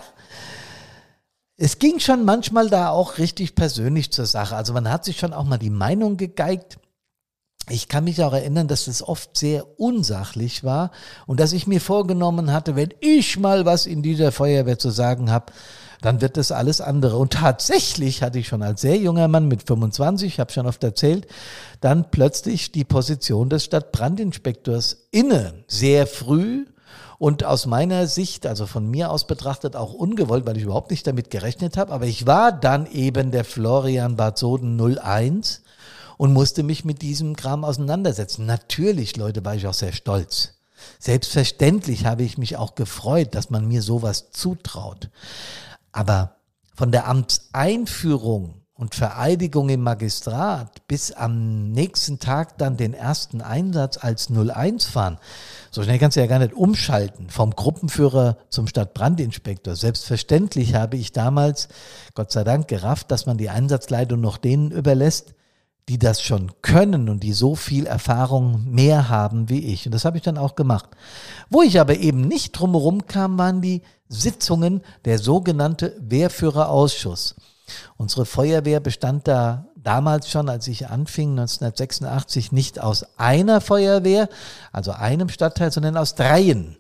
Es 1.57 1.79
ging 1.79 2.01
schon 2.01 2.25
manchmal 2.25 2.69
da 2.69 2.91
auch 2.91 3.19
richtig 3.19 3.55
persönlich 3.55 4.13
zur 4.13 4.27
Sache. 4.27 4.57
Also 4.57 4.73
man 4.73 4.91
hat 4.91 5.05
sich 5.05 5.21
schon 5.21 5.33
auch 5.33 5.45
mal 5.45 5.59
die 5.59 5.71
Meinung 5.71 6.17
gegeigt 6.17 6.81
ich 7.69 7.89
kann 7.89 8.05
mich 8.05 8.23
auch 8.23 8.33
erinnern, 8.33 8.67
dass 8.67 8.89
es 8.89 9.07
oft 9.07 9.37
sehr 9.37 9.79
unsachlich 9.79 10.65
war 10.65 10.91
und 11.27 11.39
dass 11.39 11.53
ich 11.53 11.67
mir 11.67 11.81
vorgenommen 11.81 12.53
hatte, 12.53 12.75
wenn 12.77 12.93
ich 13.01 13.39
mal 13.39 13.65
was 13.65 13.87
in 13.87 14.03
dieser 14.03 14.33
Feuerwehr 14.33 14.79
zu 14.79 14.91
sagen 14.91 15.31
habe, 15.31 15.53
dann 16.01 16.21
wird 16.21 16.37
das 16.37 16.51
alles 16.51 16.81
andere. 16.81 17.17
Und 17.17 17.35
tatsächlich 17.35 18.23
hatte 18.23 18.41
ich 18.41 18.49
schon 18.49 18.63
als 18.63 18.81
sehr 18.81 18.97
junger 18.97 19.29
Mann 19.29 19.47
mit 19.47 19.63
25, 19.63 20.41
habe 20.41 20.53
schon 20.53 20.67
oft 20.67 20.83
erzählt, 20.83 21.29
dann 21.81 22.11
plötzlich 22.11 22.73
die 22.73 22.85
Position 22.85 23.49
des 23.49 23.65
Stadtbrandinspektors 23.65 25.07
inne. 25.13 25.55
Sehr 25.69 26.09
früh 26.09 26.67
und 27.19 27.45
aus 27.45 27.67
meiner 27.67 28.09
Sicht, 28.09 28.49
also 28.49 28.67
von 28.67 28.91
mir 28.91 29.13
aus 29.13 29.29
betrachtet, 29.29 29.77
auch 29.77 29.95
ungewollt, 29.95 30.45
weil 30.45 30.57
ich 30.57 30.65
überhaupt 30.65 30.91
nicht 30.91 31.07
damit 31.07 31.31
gerechnet 31.31 31.77
habe. 31.77 31.93
Aber 31.93 32.07
ich 32.07 32.27
war 32.27 32.51
dann 32.51 32.87
eben 32.87 33.31
der 33.31 33.45
Florian 33.45 34.17
Bad 34.17 34.39
Soden 34.39 34.81
01 34.99 35.63
und 36.17 36.33
musste 36.33 36.63
mich 36.63 36.85
mit 36.85 37.03
diesem 37.03 37.37
Kram 37.37 37.65
auseinandersetzen. 37.65 38.47
Natürlich, 38.47 39.17
Leute, 39.17 39.45
war 39.45 39.55
ich 39.55 39.67
auch 39.67 39.75
sehr 39.75 39.93
stolz. 39.93 40.55
Selbstverständlich 40.99 42.07
habe 42.07 42.23
ich 42.23 42.39
mich 42.39 42.57
auch 42.57 42.75
gefreut, 42.75 43.35
dass 43.35 43.51
man 43.51 43.67
mir 43.67 43.83
sowas 43.83 44.31
zutraut. 44.31 45.11
Aber 45.93 46.37
von 46.75 46.91
der 46.91 47.07
Amtseinführung 47.07 48.63
und 48.75 48.95
Vereidigung 48.95 49.69
im 49.69 49.83
Magistrat 49.83 50.89
bis 50.89 51.13
am 51.13 51.71
nächsten 51.71 52.19
Tag 52.19 52.59
dann 52.59 52.77
den 52.77 52.95
ersten 52.95 53.41
Einsatz 53.41 53.97
als 53.97 54.29
01 54.29 54.87
fahren, 54.87 55.19
so 55.71 55.83
schnell 55.83 55.99
kannst 55.99 56.17
du 56.17 56.21
ja 56.21 56.27
gar 56.27 56.41
nicht 56.41 56.55
umschalten 56.55 57.31
vom 57.31 57.53
Gruppenführer 57.53 58.39
zum 58.49 58.67
Stadtbrandinspektor. 58.67 59.77
Selbstverständlich 59.77 60.75
habe 60.75 60.97
ich 60.97 61.13
damals, 61.13 61.69
Gott 62.15 62.33
sei 62.33 62.43
Dank, 62.43 62.67
gerafft, 62.67 63.11
dass 63.11 63.27
man 63.27 63.39
die 63.39 63.51
Einsatzleitung 63.51 64.21
noch 64.21 64.39
denen 64.39 64.71
überlässt, 64.71 65.35
die 65.89 65.99
das 65.99 66.23
schon 66.23 66.53
können 66.63 67.09
und 67.09 67.23
die 67.23 67.33
so 67.33 67.57
viel 67.57 67.87
Erfahrung 67.87 68.65
mehr 68.71 69.09
haben 69.09 69.49
wie 69.49 69.67
ich. 69.73 69.87
Und 69.87 69.93
das 69.93 70.05
habe 70.05 70.17
ich 70.17 70.23
dann 70.23 70.39
auch 70.39 70.55
gemacht. 70.55 70.91
Wo 71.51 71.63
ich 71.63 71.81
aber 71.81 71.97
eben 71.97 72.23
nicht 72.23 72.53
drumherum 72.53 73.07
kam, 73.07 73.37
waren 73.37 73.61
die 73.61 73.83
Sitzungen 74.09 74.83
der 75.05 75.19
sogenannte 75.19 75.97
Wehrführerausschuss. 76.01 77.35
Unsere 77.97 78.27
Feuerwehr 78.27 78.81
bestand 78.81 79.27
da 79.27 79.67
damals 79.77 80.31
schon, 80.31 80.49
als 80.49 80.69
ich 80.69 80.89
anfing, 80.89 81.31
1986, 81.31 82.53
nicht 82.53 82.81
aus 82.81 83.19
einer 83.19 83.61
Feuerwehr, 83.61 84.29
also 84.71 84.93
einem 84.93 85.29
Stadtteil, 85.29 85.73
sondern 85.73 85.97
aus 85.97 86.15
dreien. 86.15 86.77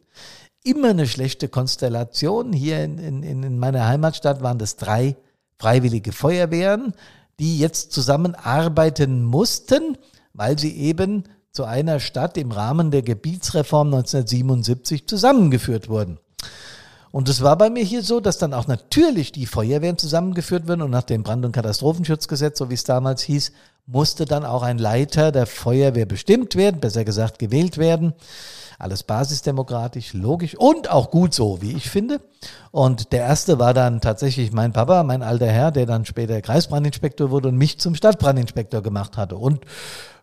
Immer 0.62 0.90
eine 0.90 1.08
schlechte 1.08 1.48
Konstellation. 1.48 2.52
Hier 2.52 2.84
in, 2.84 2.98
in, 2.98 3.42
in 3.42 3.58
meiner 3.58 3.88
Heimatstadt 3.88 4.42
waren 4.42 4.58
das 4.58 4.76
drei 4.76 5.16
freiwillige 5.58 6.12
Feuerwehren 6.12 6.94
die 7.42 7.58
jetzt 7.58 7.90
zusammenarbeiten 7.90 9.24
mussten, 9.24 9.98
weil 10.32 10.60
sie 10.60 10.76
eben 10.76 11.24
zu 11.50 11.64
einer 11.64 11.98
Stadt 11.98 12.38
im 12.38 12.52
Rahmen 12.52 12.92
der 12.92 13.02
Gebietsreform 13.02 13.88
1977 13.88 15.08
zusammengeführt 15.08 15.88
wurden. 15.88 16.20
Und 17.10 17.28
es 17.28 17.42
war 17.42 17.58
bei 17.58 17.68
mir 17.68 17.82
hier 17.82 18.04
so, 18.04 18.20
dass 18.20 18.38
dann 18.38 18.54
auch 18.54 18.68
natürlich 18.68 19.32
die 19.32 19.46
Feuerwehren 19.46 19.98
zusammengeführt 19.98 20.68
werden 20.68 20.82
und 20.82 20.92
nach 20.92 21.02
dem 21.02 21.24
Brand- 21.24 21.44
und 21.44 21.50
Katastrophenschutzgesetz, 21.50 22.58
so 22.58 22.70
wie 22.70 22.74
es 22.74 22.84
damals 22.84 23.22
hieß, 23.22 23.50
musste 23.86 24.24
dann 24.24 24.44
auch 24.44 24.62
ein 24.62 24.78
Leiter 24.78 25.32
der 25.32 25.46
Feuerwehr 25.46 26.06
bestimmt 26.06 26.54
werden, 26.54 26.80
besser 26.80 27.04
gesagt 27.04 27.40
gewählt 27.40 27.76
werden. 27.76 28.14
Alles 28.82 29.04
basisdemokratisch, 29.04 30.12
logisch 30.12 30.56
und 30.56 30.90
auch 30.90 31.12
gut 31.12 31.34
so, 31.34 31.62
wie 31.62 31.70
ich 31.76 31.88
finde. 31.88 32.20
Und 32.72 33.12
der 33.12 33.20
erste 33.20 33.60
war 33.60 33.74
dann 33.74 34.00
tatsächlich 34.00 34.50
mein 34.50 34.72
Papa, 34.72 35.04
mein 35.04 35.22
alter 35.22 35.46
Herr, 35.46 35.70
der 35.70 35.86
dann 35.86 36.04
später 36.04 36.42
Kreisbrandinspektor 36.42 37.30
wurde 37.30 37.50
und 37.50 37.56
mich 37.56 37.78
zum 37.78 37.94
Stadtbrandinspektor 37.94 38.82
gemacht 38.82 39.16
hatte. 39.16 39.36
Und 39.36 39.64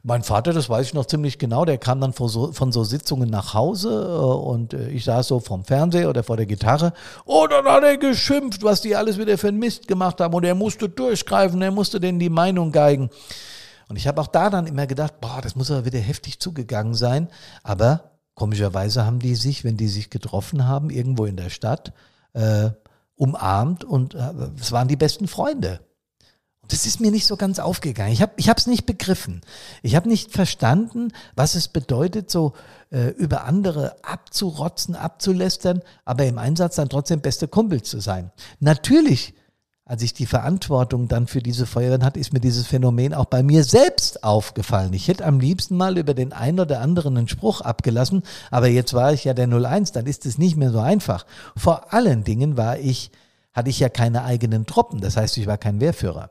mein 0.03 0.23
Vater, 0.23 0.51
das 0.51 0.67
weiß 0.67 0.87
ich 0.87 0.93
noch 0.93 1.05
ziemlich 1.05 1.39
genau, 1.39 1.63
der 1.63 1.77
kam 1.77 2.01
dann 2.01 2.11
von 2.11 2.27
so, 2.27 2.51
von 2.51 2.73
so 2.73 2.83
Sitzungen 2.83 3.29
nach 3.29 3.53
Hause 3.53 3.89
äh, 3.91 4.23
und 4.23 4.73
äh, 4.73 4.89
ich 4.89 5.05
saß 5.05 5.29
so 5.29 5.39
vom 5.39 5.63
Fernseher 5.63 6.09
oder 6.09 6.23
vor 6.23 6.35
der 6.35 6.45
Gitarre. 6.45 6.91
Oh, 7.25 7.47
dann 7.49 7.63
hat 7.63 7.83
er 7.83 7.95
geschimpft, 7.95 8.61
was 8.61 8.81
die 8.81 8.93
alles 8.93 9.17
wieder 9.17 9.37
für 9.37 9.47
einen 9.47 9.59
Mist 9.59 9.87
gemacht 9.87 10.19
haben 10.19 10.33
und 10.33 10.43
er 10.43 10.55
musste 10.55 10.89
durchgreifen, 10.89 11.61
er 11.61 11.71
musste 11.71 12.01
denen 12.01 12.19
die 12.19 12.29
Meinung 12.29 12.73
geigen. 12.73 13.09
Und 13.87 13.95
ich 13.95 14.05
habe 14.05 14.19
auch 14.19 14.27
da 14.27 14.49
dann 14.49 14.67
immer 14.67 14.85
gedacht, 14.85 15.21
boah, 15.21 15.39
das 15.41 15.55
muss 15.55 15.71
aber 15.71 15.85
wieder 15.85 15.99
heftig 15.99 16.41
zugegangen 16.41 16.93
sein. 16.93 17.29
Aber 17.63 18.18
komischerweise 18.39 19.05
haben 19.05 19.19
die 19.19 19.35
sich, 19.35 19.65
wenn 19.65 19.75
die 19.75 19.89
sich 19.89 20.09
getroffen 20.09 20.65
haben, 20.65 20.89
irgendwo 20.89 21.25
in 21.25 21.35
der 21.35 21.49
Stadt, 21.49 21.91
äh, 22.33 22.69
umarmt 23.15 23.83
und 23.83 24.15
äh, 24.15 24.31
es 24.59 24.71
waren 24.71 24.87
die 24.87 24.95
besten 24.95 25.27
Freunde. 25.27 25.81
Das 26.69 26.85
ist 26.85 27.01
mir 27.01 27.11
nicht 27.11 27.25
so 27.25 27.35
ganz 27.35 27.59
aufgegangen. 27.59 28.13
Ich 28.13 28.21
habe 28.21 28.59
es 28.59 28.67
nicht 28.67 28.85
begriffen. 28.85 29.41
Ich 29.81 29.95
habe 29.95 30.07
nicht 30.07 30.31
verstanden, 30.31 31.11
was 31.35 31.55
es 31.55 31.67
bedeutet, 31.67 32.31
so 32.31 32.53
äh, 32.91 33.09
über 33.09 33.43
andere 33.43 33.97
abzurotzen, 34.03 34.95
abzulästern, 34.95 35.81
aber 36.05 36.25
im 36.25 36.37
Einsatz 36.37 36.75
dann 36.75 36.87
trotzdem 36.87 37.19
beste 37.19 37.49
Kumpel 37.49 37.81
zu 37.81 37.99
sein. 37.99 38.31
Natürlich, 38.59 39.33
als 39.89 40.03
ich 40.03 40.13
die 40.13 40.27
Verantwortung 40.27 41.07
dann 41.07 41.25
für 41.25 41.41
diese 41.41 41.65
Feuerwehren 41.65 42.05
hatte, 42.05 42.19
ist 42.19 42.31
mir 42.31 42.39
dieses 42.39 42.67
Phänomen 42.67 43.11
auch 43.11 43.25
bei 43.25 43.41
mir 43.41 43.63
selbst 43.63 44.23
aufgefallen. 44.23 44.93
Ich 44.93 45.07
hätte 45.07 45.25
am 45.25 45.39
liebsten 45.39 45.75
mal 45.77 45.97
über 45.97 46.13
den 46.13 46.31
einen 46.31 46.59
oder 46.59 46.79
anderen 46.81 47.17
einen 47.17 47.27
Spruch 47.27 47.61
abgelassen, 47.61 48.21
aber 48.51 48.67
jetzt 48.67 48.93
war 48.93 49.13
ich 49.13 49.23
ja 49.23 49.33
der 49.33 49.47
01, 49.47 49.91
dann 49.93 50.05
ist 50.05 50.27
es 50.27 50.37
nicht 50.37 50.57
mehr 50.57 50.69
so 50.69 50.79
einfach. 50.79 51.25
Vor 51.57 51.91
allen 51.91 52.23
Dingen 52.23 52.55
war 52.55 52.77
ich, 52.77 53.09
hatte 53.51 53.71
ich 53.71 53.79
ja 53.79 53.89
keine 53.89 54.25
eigenen 54.25 54.67
Truppen, 54.67 55.01
das 55.01 55.17
heißt, 55.17 55.35
ich 55.37 55.47
war 55.47 55.57
kein 55.57 55.81
Wehrführer. 55.81 56.29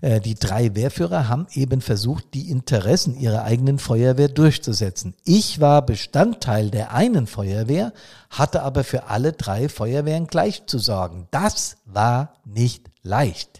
Äh, 0.00 0.20
die 0.20 0.34
drei 0.34 0.74
Wehrführer 0.74 1.28
haben 1.28 1.46
eben 1.52 1.80
versucht, 1.80 2.34
die 2.34 2.50
Interessen 2.50 3.16
ihrer 3.16 3.44
eigenen 3.44 3.78
Feuerwehr 3.78 4.28
durchzusetzen. 4.28 5.14
Ich 5.24 5.60
war 5.60 5.84
Bestandteil 5.84 6.70
der 6.70 6.92
einen 6.92 7.26
Feuerwehr, 7.26 7.92
hatte 8.30 8.62
aber 8.62 8.84
für 8.84 9.04
alle 9.04 9.32
drei 9.32 9.68
Feuerwehren 9.68 10.26
gleich 10.26 10.66
zu 10.66 10.78
sorgen. 10.78 11.28
Das 11.30 11.76
war 11.84 12.34
nicht 12.44 12.90
leicht. 13.02 13.59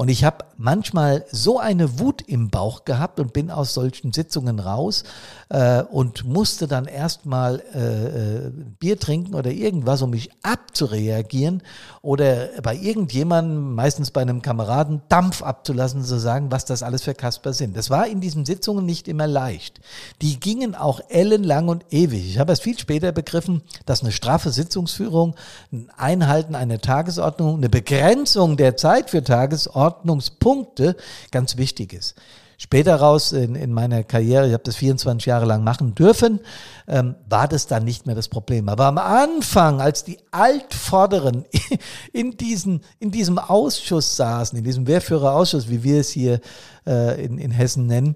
Und 0.00 0.08
ich 0.08 0.24
habe 0.24 0.46
manchmal 0.56 1.26
so 1.30 1.58
eine 1.58 1.98
Wut 1.98 2.22
im 2.22 2.48
Bauch 2.48 2.86
gehabt 2.86 3.20
und 3.20 3.34
bin 3.34 3.50
aus 3.50 3.74
solchen 3.74 4.14
Sitzungen 4.14 4.58
raus 4.58 5.04
äh, 5.50 5.82
und 5.82 6.24
musste 6.24 6.66
dann 6.66 6.86
erstmal 6.86 7.62
äh, 7.74 8.46
äh, 8.46 8.50
Bier 8.78 8.98
trinken 8.98 9.34
oder 9.34 9.50
irgendwas, 9.50 10.00
um 10.00 10.08
mich 10.08 10.30
abzureagieren 10.42 11.62
oder 12.00 12.48
bei 12.62 12.76
irgendjemandem, 12.76 13.74
meistens 13.74 14.10
bei 14.10 14.22
einem 14.22 14.40
Kameraden, 14.40 15.02
Dampf 15.10 15.42
abzulassen, 15.42 16.02
zu 16.02 16.18
sagen, 16.18 16.50
was 16.50 16.64
das 16.64 16.82
alles 16.82 17.02
für 17.02 17.12
Kasper 17.12 17.52
sind. 17.52 17.76
Das 17.76 17.90
war 17.90 18.06
in 18.06 18.22
diesen 18.22 18.46
Sitzungen 18.46 18.86
nicht 18.86 19.06
immer 19.06 19.26
leicht. 19.26 19.82
Die 20.22 20.40
gingen 20.40 20.74
auch 20.74 21.02
ellenlang 21.10 21.68
und 21.68 21.84
ewig. 21.90 22.26
Ich 22.26 22.38
habe 22.38 22.52
erst 22.52 22.62
viel 22.62 22.78
später 22.78 23.12
begriffen, 23.12 23.60
dass 23.84 24.00
eine 24.00 24.12
straffe 24.12 24.50
Sitzungsführung, 24.50 25.34
ein 25.70 25.90
Einhalten 25.94 26.54
einer 26.54 26.78
Tagesordnung, 26.78 27.56
eine 27.56 27.68
Begrenzung 27.68 28.56
der 28.56 28.78
Zeit 28.78 29.10
für 29.10 29.22
Tagesordnung, 29.22 29.89
Ordnungspunkte 29.90 30.96
ganz 31.30 31.56
wichtig 31.56 31.92
ist. 31.92 32.14
Später 32.58 32.96
raus 32.96 33.32
in, 33.32 33.54
in 33.54 33.72
meiner 33.72 34.04
Karriere, 34.04 34.46
ich 34.46 34.52
habe 34.52 34.62
das 34.64 34.76
24 34.76 35.24
Jahre 35.24 35.46
lang 35.46 35.64
machen 35.64 35.94
dürfen, 35.94 36.40
ähm, 36.86 37.14
war 37.26 37.48
das 37.48 37.66
dann 37.66 37.84
nicht 37.84 38.04
mehr 38.04 38.14
das 38.14 38.28
Problem. 38.28 38.68
Aber 38.68 38.84
am 38.84 38.98
Anfang, 38.98 39.80
als 39.80 40.04
die 40.04 40.18
Altvorderen 40.30 41.46
in, 42.12 42.36
diesen, 42.36 42.82
in 42.98 43.10
diesem 43.10 43.38
Ausschuss 43.38 44.14
saßen, 44.16 44.58
in 44.58 44.64
diesem 44.64 44.86
Wehrführerausschuss, 44.86 45.70
wie 45.70 45.82
wir 45.82 46.00
es 46.00 46.10
hier 46.10 46.40
äh, 46.86 47.24
in, 47.24 47.38
in 47.38 47.50
Hessen 47.50 47.86
nennen, 47.86 48.14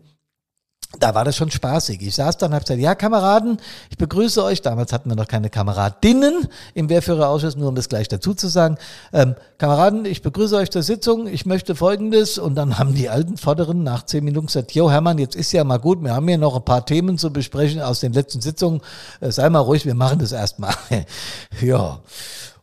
da 1.00 1.14
war 1.14 1.24
das 1.24 1.36
schon 1.36 1.50
spaßig. 1.50 2.00
Ich 2.02 2.14
saß 2.14 2.38
dann 2.38 2.50
und 2.50 2.54
habe 2.54 2.64
gesagt, 2.64 2.80
ja 2.80 2.94
Kameraden, 2.94 3.58
ich 3.90 3.98
begrüße 3.98 4.42
euch. 4.42 4.62
Damals 4.62 4.92
hatten 4.92 5.08
wir 5.08 5.16
noch 5.16 5.28
keine 5.28 5.50
Kameradinnen 5.50 6.48
im 6.74 6.88
Wehrführerausschuss, 6.88 7.56
nur 7.56 7.68
um 7.68 7.74
das 7.74 7.88
gleich 7.88 8.08
dazu 8.08 8.34
zu 8.34 8.48
sagen. 8.48 8.76
Ähm, 9.12 9.34
Kameraden, 9.58 10.04
ich 10.04 10.22
begrüße 10.22 10.56
euch 10.56 10.70
zur 10.70 10.82
Sitzung. 10.82 11.26
Ich 11.26 11.46
möchte 11.46 11.74
Folgendes. 11.74 12.38
Und 12.38 12.54
dann 12.54 12.78
haben 12.78 12.94
die 12.94 13.08
alten 13.08 13.36
Vorderen 13.36 13.82
nach 13.82 14.04
zehn 14.06 14.24
Minuten 14.24 14.46
gesagt, 14.46 14.72
Jo 14.72 14.90
Hermann, 14.90 15.18
jetzt 15.18 15.36
ist 15.36 15.52
ja 15.52 15.64
mal 15.64 15.78
gut. 15.78 16.02
Wir 16.02 16.14
haben 16.14 16.28
hier 16.28 16.38
noch 16.38 16.56
ein 16.56 16.64
paar 16.64 16.86
Themen 16.86 17.18
zu 17.18 17.32
besprechen 17.32 17.80
aus 17.80 18.00
den 18.00 18.12
letzten 18.12 18.40
Sitzungen. 18.40 18.80
Äh, 19.20 19.30
sei 19.32 19.48
mal 19.50 19.60
ruhig, 19.60 19.86
wir 19.86 19.94
machen 19.94 20.18
das 20.18 20.32
erstmal. 20.32 20.74
ja. 21.60 22.00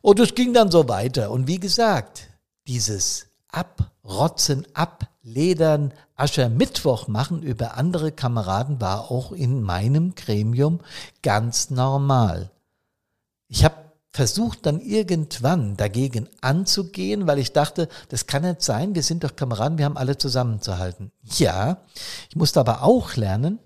Und 0.02 0.20
es 0.20 0.34
ging 0.34 0.54
dann 0.54 0.72
so 0.72 0.88
weiter. 0.90 1.32
Und 1.32 1.48
wie 1.48 1.60
gesagt, 1.60 2.28
dieses 2.68 3.28
Abrotzen, 3.50 4.66
Abledern, 5.24 5.94
Aschermittwoch 6.16 7.08
machen 7.08 7.44
über 7.44 7.78
andere 7.78 8.12
Kameraden 8.12 8.82
war 8.82 9.12
auch 9.12 9.32
in 9.32 9.62
meinem 9.62 10.16
Gremium 10.16 10.80
ganz 11.22 11.70
normal. 11.70 12.50
Ich 13.48 13.64
habe 13.64 13.76
versucht 14.10 14.66
dann 14.66 14.82
irgendwann 14.82 15.78
dagegen 15.78 16.28
anzugehen, 16.42 17.28
weil 17.28 17.38
ich 17.38 17.54
dachte, 17.54 17.88
das 18.10 18.26
kann 18.26 18.42
nicht 18.42 18.64
sein, 18.64 18.96
wir 18.96 19.04
sind 19.04 19.24
doch 19.24 19.36
Kameraden, 19.36 19.78
wir 19.78 19.86
haben 19.86 19.98
alle 19.98 20.18
zusammenzuhalten. 20.18 21.12
Ja, 21.24 21.78
ich 22.30 22.36
musste 22.36 22.60
aber 22.60 22.82
auch 22.82 23.16
lernen, 23.16 23.60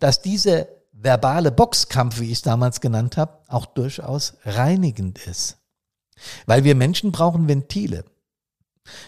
dass 0.00 0.22
dieser 0.22 0.66
verbale 0.92 1.52
Boxkampf, 1.52 2.18
wie 2.18 2.26
ich 2.26 2.38
es 2.38 2.42
damals 2.42 2.80
genannt 2.80 3.16
habe, 3.16 3.38
auch 3.46 3.66
durchaus 3.66 4.34
reinigend 4.44 5.24
ist. 5.26 5.58
Weil 6.46 6.64
wir 6.64 6.74
Menschen 6.74 7.12
brauchen 7.12 7.46
Ventile. 7.46 8.04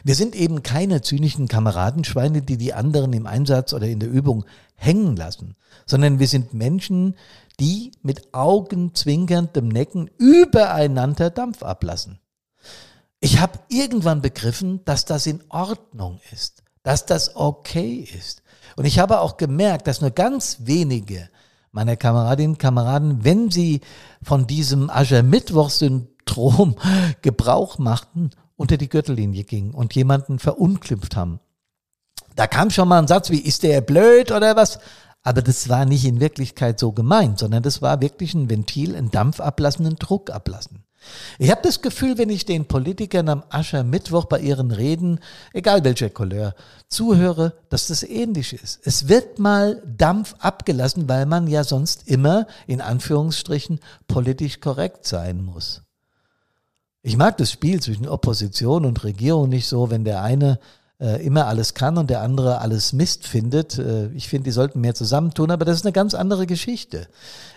Wir 0.05 0.15
sind 0.15 0.35
eben 0.35 0.63
keine 0.63 1.03
zynischen 1.03 1.49
Kameradenschweine, 1.49 2.43
die 2.43 2.57
die 2.57 2.75
anderen 2.75 3.13
im 3.13 3.27
Einsatz 3.27 3.73
oder 3.73 3.87
in 3.87 4.01
der 4.01 4.11
Übung 4.11 4.45
hängen 4.75 5.17
lassen, 5.17 5.57
sondern 5.87 6.19
wir 6.19 6.29
sind 6.29 6.55
Menschen, 6.55 7.17
die 7.61 7.93
mit 8.03 8.33
augenzwinkerndem 8.33 9.69
Necken 9.69 10.11
übereinander 10.19 11.31
Dampf 11.31 11.63
ablassen. 11.63 12.21
Ich 13.21 13.41
habe 13.41 13.59
irgendwann 13.69 14.23
begriffen, 14.23 14.85
dass 14.85 15.05
das 15.05 15.27
in 15.27 15.43
Ordnung 15.49 16.21
ist, 16.33 16.63
dass 16.85 17.05
das 17.05 17.35
okay 17.35 18.09
ist. 18.17 18.43
Und 18.77 18.85
ich 18.85 19.01
habe 19.01 19.21
auch 19.21 19.37
gemerkt, 19.37 19.89
dass 19.89 20.01
nur 20.01 20.13
ganz 20.13 20.59
wenige 20.61 21.29
meiner 21.73 21.97
Kameradinnen 21.97 22.53
und 22.53 22.59
Kameraden, 22.59 23.25
wenn 23.25 23.51
sie 23.51 23.81
von 24.23 24.47
diesem 24.47 24.89
Aschermittwoch-Syndrom 24.89 26.77
Gebrauch 27.23 27.79
machten, 27.79 28.31
unter 28.59 28.77
die 28.77 28.91
Gürtellinie 28.91 29.45
gingen 29.45 29.73
und 29.73 29.95
jemanden 29.95 30.39
verunglimpft 30.39 31.17
haben. 31.17 31.41
Da 32.37 32.47
kam 32.47 32.71
schon 32.71 32.89
mal 32.89 32.99
ein 32.99 33.09
Satz 33.09 33.31
wie, 33.31 33.39
ist 33.39 33.63
der 33.63 33.81
blöd 33.81 34.31
oder 34.31 34.57
was? 34.57 34.79
Aber 35.23 35.43
das 35.43 35.69
war 35.69 35.85
nicht 35.85 36.05
in 36.05 36.21
Wirklichkeit 36.21 36.79
so 36.79 36.93
gemeint, 36.93 37.39
sondern 37.39 37.63
das 37.63 37.81
war 37.83 38.01
wirklich 38.01 38.35
ein 38.35 38.51
Ventil, 38.51 38.95
ein 38.95 39.11
Dampf 39.11 39.41
ablassen, 39.41 39.87
ein 39.87 39.97
Druck 39.97 40.31
ablassen. 40.31 40.85
Ich 41.39 41.51
habe 41.51 41.63
das 41.63 41.81
Gefühl, 41.81 42.19
wenn 42.19 42.29
ich 42.29 42.45
den 42.45 42.67
Politikern 42.67 43.29
am 43.29 43.45
Aschermittwoch 43.49 44.25
bei 44.25 44.41
ihren 44.41 44.73
Reden, 44.73 45.21
egal 45.53 45.85
welcher 45.85 46.11
Couleur, 46.11 46.55
zuhöre, 46.89 47.55
dass 47.71 47.87
das 47.87 48.03
ähnlich 48.03 48.53
ist. 48.53 48.81
Es 48.83 49.09
wird 49.09 49.39
mal 49.39 49.83
Dampf 49.87 50.35
abgelassen, 50.41 51.09
weil 51.09 51.27
man 51.27 51.47
ja 51.47 51.63
sonst 51.63 52.09
immer, 52.09 52.47
in 52.67 52.81
Anführungsstrichen, 52.81 53.79
politisch 54.09 54.61
korrekt 54.61 55.07
sein 55.07 55.45
muss. 55.45 55.83
Ich 57.09 57.17
mag 57.17 57.39
das 57.39 57.51
Spiel 57.51 57.81
zwischen 57.81 58.07
Opposition 58.07 58.85
und 58.85 59.03
Regierung 59.03 59.49
nicht 59.49 59.67
so, 59.67 59.89
wenn 59.89 60.05
der 60.05 60.23
eine 60.23 60.59
äh, 61.01 61.25
immer 61.25 61.47
alles 61.47 61.73
kann 61.73 61.97
und 61.97 62.11
der 62.11 62.21
andere 62.21 62.61
alles 62.61 62.93
Mist 62.93 63.27
findet. 63.27 63.79
Äh, 63.79 64.09
ich 64.09 64.29
finde, 64.29 64.45
die 64.45 64.51
sollten 64.51 64.83
mehr 64.83 64.95
zusammentun, 64.95 65.51
aber 65.51 65.65
das 65.65 65.79
ist 65.79 65.87
eine 65.87 65.95
ganz 65.95 66.13
andere 66.13 66.47
Geschichte. 66.47 67.09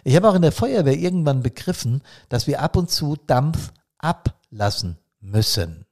Ich 0.06 0.16
habe 0.16 0.30
auch 0.30 0.36
in 0.36 0.42
der 0.42 0.54
Feuerwehr 0.54 0.98
irgendwann 0.98 1.44
begriffen, 1.44 2.02
dass 2.30 2.48
wir 2.48 2.62
ab 2.62 2.78
und 2.78 2.90
zu 2.92 3.18
Dampf 3.28 3.74
ablassen 3.98 4.98
müssen. 5.20 5.86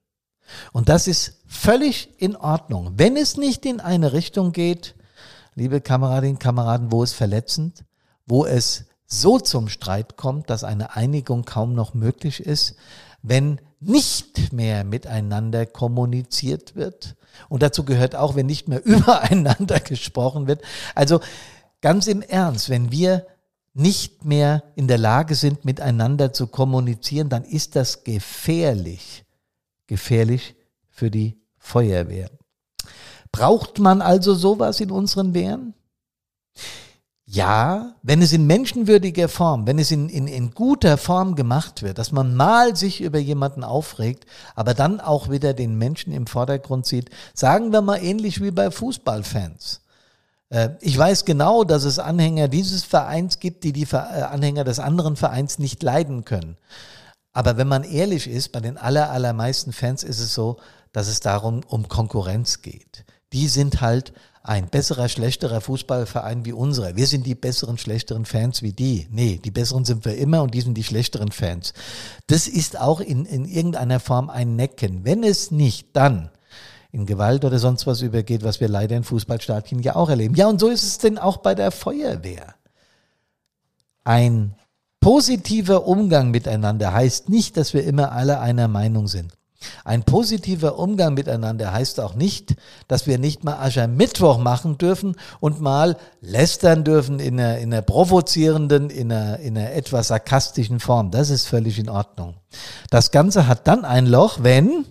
Und 0.72 0.88
das 0.88 1.08
ist 1.08 1.42
völlig 1.46 2.18
in 2.18 2.38
Ordnung. 2.38 2.94
Wenn 2.96 3.18
es 3.18 3.36
nicht 3.36 3.66
in 3.66 3.82
eine 3.82 4.14
Richtung 4.14 4.54
geht, 4.54 4.96
liebe 5.56 5.82
Kameradinnen 5.82 6.38
und 6.38 6.42
Kameraden, 6.42 6.94
wo 6.94 7.04
es 7.04 7.12
verletzend, 7.12 7.84
wo 8.26 8.46
es 8.46 8.86
so 9.06 9.38
zum 9.38 9.68
Streit 9.68 10.16
kommt, 10.16 10.50
dass 10.50 10.64
eine 10.64 10.96
Einigung 10.96 11.44
kaum 11.44 11.74
noch 11.74 11.94
möglich 11.94 12.40
ist, 12.40 12.76
wenn 13.22 13.60
nicht 13.80 14.52
mehr 14.52 14.84
miteinander 14.84 15.66
kommuniziert 15.66 16.76
wird. 16.76 17.16
Und 17.48 17.64
dazu 17.64 17.86
gehört 17.86 18.16
auch, 18.16 18.36
wenn 18.36 18.46
nicht 18.46 18.68
mehr 18.68 18.82
übereinander 18.86 19.80
gesprochen 19.80 20.48
wird. 20.48 20.62
Also 20.96 21.20
ganz 21.82 22.08
im 22.08 22.22
Ernst, 22.22 22.70
wenn 22.70 22.92
wir 22.92 23.26
nicht 23.74 24.26
mehr 24.26 24.64
in 24.76 24.88
der 24.88 24.98
Lage 24.98 25.36
sind, 25.36 25.64
miteinander 25.64 26.34
zu 26.34 26.48
kommunizieren, 26.48 27.30
dann 27.30 27.44
ist 27.44 27.76
das 27.76 28.04
gefährlich. 28.04 29.24
Gefährlich 29.88 30.56
für 30.90 31.10
die 31.10 31.38
Feuerwehr. 31.58 32.30
Braucht 33.32 33.80
man 33.80 34.02
also 34.02 34.34
sowas 34.34 34.80
in 34.80 34.92
unseren 34.92 35.34
Wehren? 35.34 35.74
Ja, 37.32 37.94
wenn 38.02 38.24
es 38.24 38.34
in 38.34 38.48
menschenwürdiger 38.48 39.30
Form, 39.30 39.68
wenn 39.68 39.78
es 39.78 39.92
in, 39.92 40.10
in, 40.10 40.28
in 40.28 40.50
guter 40.50 40.98
Form 40.98 41.36
gemacht 41.36 41.84
wird, 41.84 42.00
dass 42.00 42.12
man 42.12 42.36
mal 42.36 42.76
sich 42.76 43.02
über 43.02 43.20
jemanden 43.20 43.64
aufregt, 43.64 44.26
aber 44.56 44.74
dann 44.74 45.00
auch 45.00 45.30
wieder 45.30 45.54
den 45.54 45.78
Menschen 45.78 46.12
im 46.12 46.26
Vordergrund 46.26 46.88
sieht, 46.88 47.12
sagen 47.36 47.72
wir 47.72 47.82
mal 47.82 48.04
ähnlich 48.04 48.42
wie 48.42 48.50
bei 48.50 48.72
Fußballfans. 48.72 49.82
Äh, 50.50 50.70
ich 50.82 50.98
weiß 50.98 51.24
genau, 51.26 51.64
dass 51.64 51.84
es 51.84 52.00
Anhänger 52.00 52.48
dieses 52.48 52.84
Vereins 52.84 53.38
gibt, 53.38 53.64
die 53.64 53.74
die 53.74 53.86
äh, 53.92 53.98
Anhänger 53.98 54.64
des 54.64 54.80
anderen 54.80 55.16
Vereins 55.16 55.60
nicht 55.60 55.84
leiden 55.84 56.26
können. 56.26 56.58
Aber 57.32 57.58
wenn 57.58 57.68
man 57.68 57.84
ehrlich 57.84 58.28
ist, 58.28 58.54
bei 58.54 58.60
den 58.60 58.80
aller, 58.80 59.12
allermeisten 59.12 59.72
Fans 59.72 60.02
ist 60.02 60.20
es 60.20 60.34
so, 60.34 60.58
dass 60.94 61.08
es 61.08 61.20
darum 61.20 61.62
um 61.68 61.90
Konkurrenz 61.90 62.64
geht. 62.64 63.06
Die 63.34 63.48
sind 63.48 63.82
halt 63.82 64.14
ein 64.50 64.68
besserer, 64.68 65.10
schlechterer 65.10 65.62
Fußballverein 65.62 66.44
wie 66.44 66.54
unserer. 66.54 66.96
Wir 66.96 67.06
sind 67.06 67.28
die 67.28 67.36
besseren, 67.36 67.78
schlechteren 67.78 68.26
Fans 68.26 68.64
wie 68.64 68.74
die. 68.74 69.08
Nee, 69.12 69.40
die 69.44 69.52
besseren 69.52 69.86
sind 69.86 70.06
wir 70.06 70.18
immer 70.18 70.42
und 70.42 70.56
die 70.56 70.62
sind 70.62 70.74
die 70.74 70.84
schlechteren 70.84 71.32
Fans. 71.32 71.76
Das 72.26 72.48
ist 72.48 72.80
auch 72.80 73.00
in, 73.00 73.26
in 73.26 73.46
irgendeiner 73.46 74.00
Form 74.00 74.32
ein 74.32 74.56
Necken. 74.56 75.06
Wenn 75.06 75.24
es 75.24 75.52
nicht 75.52 75.90
dann 75.94 76.32
in 76.92 77.06
Gewalt 77.06 77.46
oder 77.46 77.60
sonst 77.60 77.86
was 77.86 78.02
übergeht, 78.02 78.42
was 78.42 78.60
wir 78.60 78.68
leider 78.68 78.98
in 78.98 79.04
Fußballstadien 79.04 79.84
ja 79.84 79.96
auch 79.96 80.10
erleben. 80.10 80.34
Ja, 80.34 80.48
und 80.48 80.60
so 80.60 80.70
ist 80.70 80.82
es 80.82 80.98
denn 80.98 81.20
auch 81.20 81.38
bei 81.38 81.54
der 81.54 81.70
Feuerwehr. 81.70 82.56
Ein 84.04 84.56
positiver 85.00 85.86
Umgang 85.86 86.32
miteinander 86.32 86.92
heißt 86.92 87.30
nicht, 87.30 87.56
dass 87.56 87.76
wir 87.76 87.84
immer 87.84 88.14
alle 88.14 88.40
einer 88.40 88.68
Meinung 88.68 89.08
sind. 89.08 89.32
Ein 89.84 90.04
positiver 90.04 90.80
Umgang 90.80 91.14
miteinander 91.14 91.74
heißt 91.74 92.00
auch 92.00 92.16
nicht, 92.16 92.56
dass 92.88 93.08
wir 93.08 93.18
nicht 93.18 93.44
mal 93.44 93.58
Aschermittwoch 93.58 94.38
machen 94.38 94.78
dürfen 94.78 95.16
und 95.40 95.60
mal 95.60 95.98
lästern 96.22 96.84
dürfen 96.84 97.20
in 97.20 97.40
einer, 97.40 97.58
in 97.58 97.74
einer 97.74 97.82
provozierenden, 97.82 98.90
in 98.90 99.12
einer, 99.12 99.40
in 99.40 99.58
einer 99.58 99.74
etwas 99.74 100.08
sarkastischen 100.08 100.80
Form. 100.80 101.12
Das 101.12 101.30
ist 101.30 101.48
völlig 101.48 101.78
in 101.80 101.90
Ordnung. 101.90 102.36
Das 102.90 103.12
Ganze 103.12 103.48
hat 103.48 103.68
dann 103.68 103.84
ein 103.84 104.06
Loch, 104.06 104.40
wenn, 104.42 104.86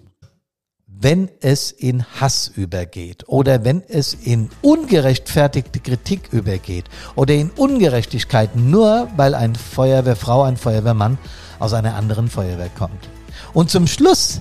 wenn 0.87 1.31
es 1.41 1.71
in 1.71 2.05
Hass 2.21 2.49
übergeht 2.49 3.29
oder 3.29 3.65
wenn 3.65 3.83
es 3.83 4.15
in 4.15 4.51
ungerechtfertigte 4.63 5.81
Kritik 5.81 6.33
übergeht 6.33 6.87
oder 7.15 7.35
in 7.35 7.51
Ungerechtigkeiten, 7.51 8.71
nur 8.71 9.09
weil 9.17 9.35
ein 9.35 9.55
Feuerwehrfrau, 9.55 10.43
ein 10.43 10.57
Feuerwehrmann 10.57 11.19
aus 11.59 11.73
einer 11.73 11.95
anderen 11.95 12.29
Feuerwehr 12.29 12.71
kommt. 12.71 13.09
Und 13.55 13.71
zum 13.71 13.87
Schluss 13.87 14.41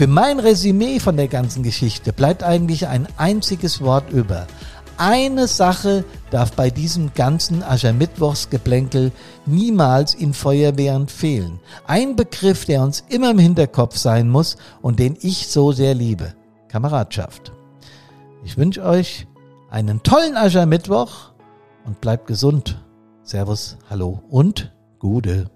für 0.00 0.06
mein 0.06 0.40
Resümee 0.40 0.98
von 0.98 1.18
der 1.18 1.28
ganzen 1.28 1.62
Geschichte 1.62 2.14
bleibt 2.14 2.42
eigentlich 2.42 2.86
ein 2.86 3.06
einziges 3.18 3.82
Wort 3.82 4.10
über. 4.10 4.46
Eine 4.96 5.46
Sache 5.46 6.06
darf 6.30 6.52
bei 6.52 6.70
diesem 6.70 7.12
ganzen 7.12 7.62
Aschermittwochsgeplänkel 7.62 9.12
niemals 9.44 10.14
in 10.14 10.32
Feuerwehren 10.32 11.06
fehlen. 11.06 11.60
Ein 11.86 12.16
Begriff, 12.16 12.64
der 12.64 12.82
uns 12.82 13.04
immer 13.10 13.32
im 13.32 13.38
Hinterkopf 13.38 13.98
sein 13.98 14.30
muss 14.30 14.56
und 14.80 14.98
den 14.98 15.18
ich 15.20 15.48
so 15.48 15.70
sehr 15.70 15.92
liebe. 15.92 16.32
Kameradschaft. 16.68 17.52
Ich 18.42 18.56
wünsche 18.56 18.82
euch 18.82 19.26
einen 19.68 20.02
tollen 20.02 20.38
Aschermittwoch 20.38 21.32
und 21.84 22.00
bleibt 22.00 22.26
gesund. 22.26 22.82
Servus, 23.22 23.76
hallo 23.90 24.22
und 24.30 24.72
Gude. 24.98 25.50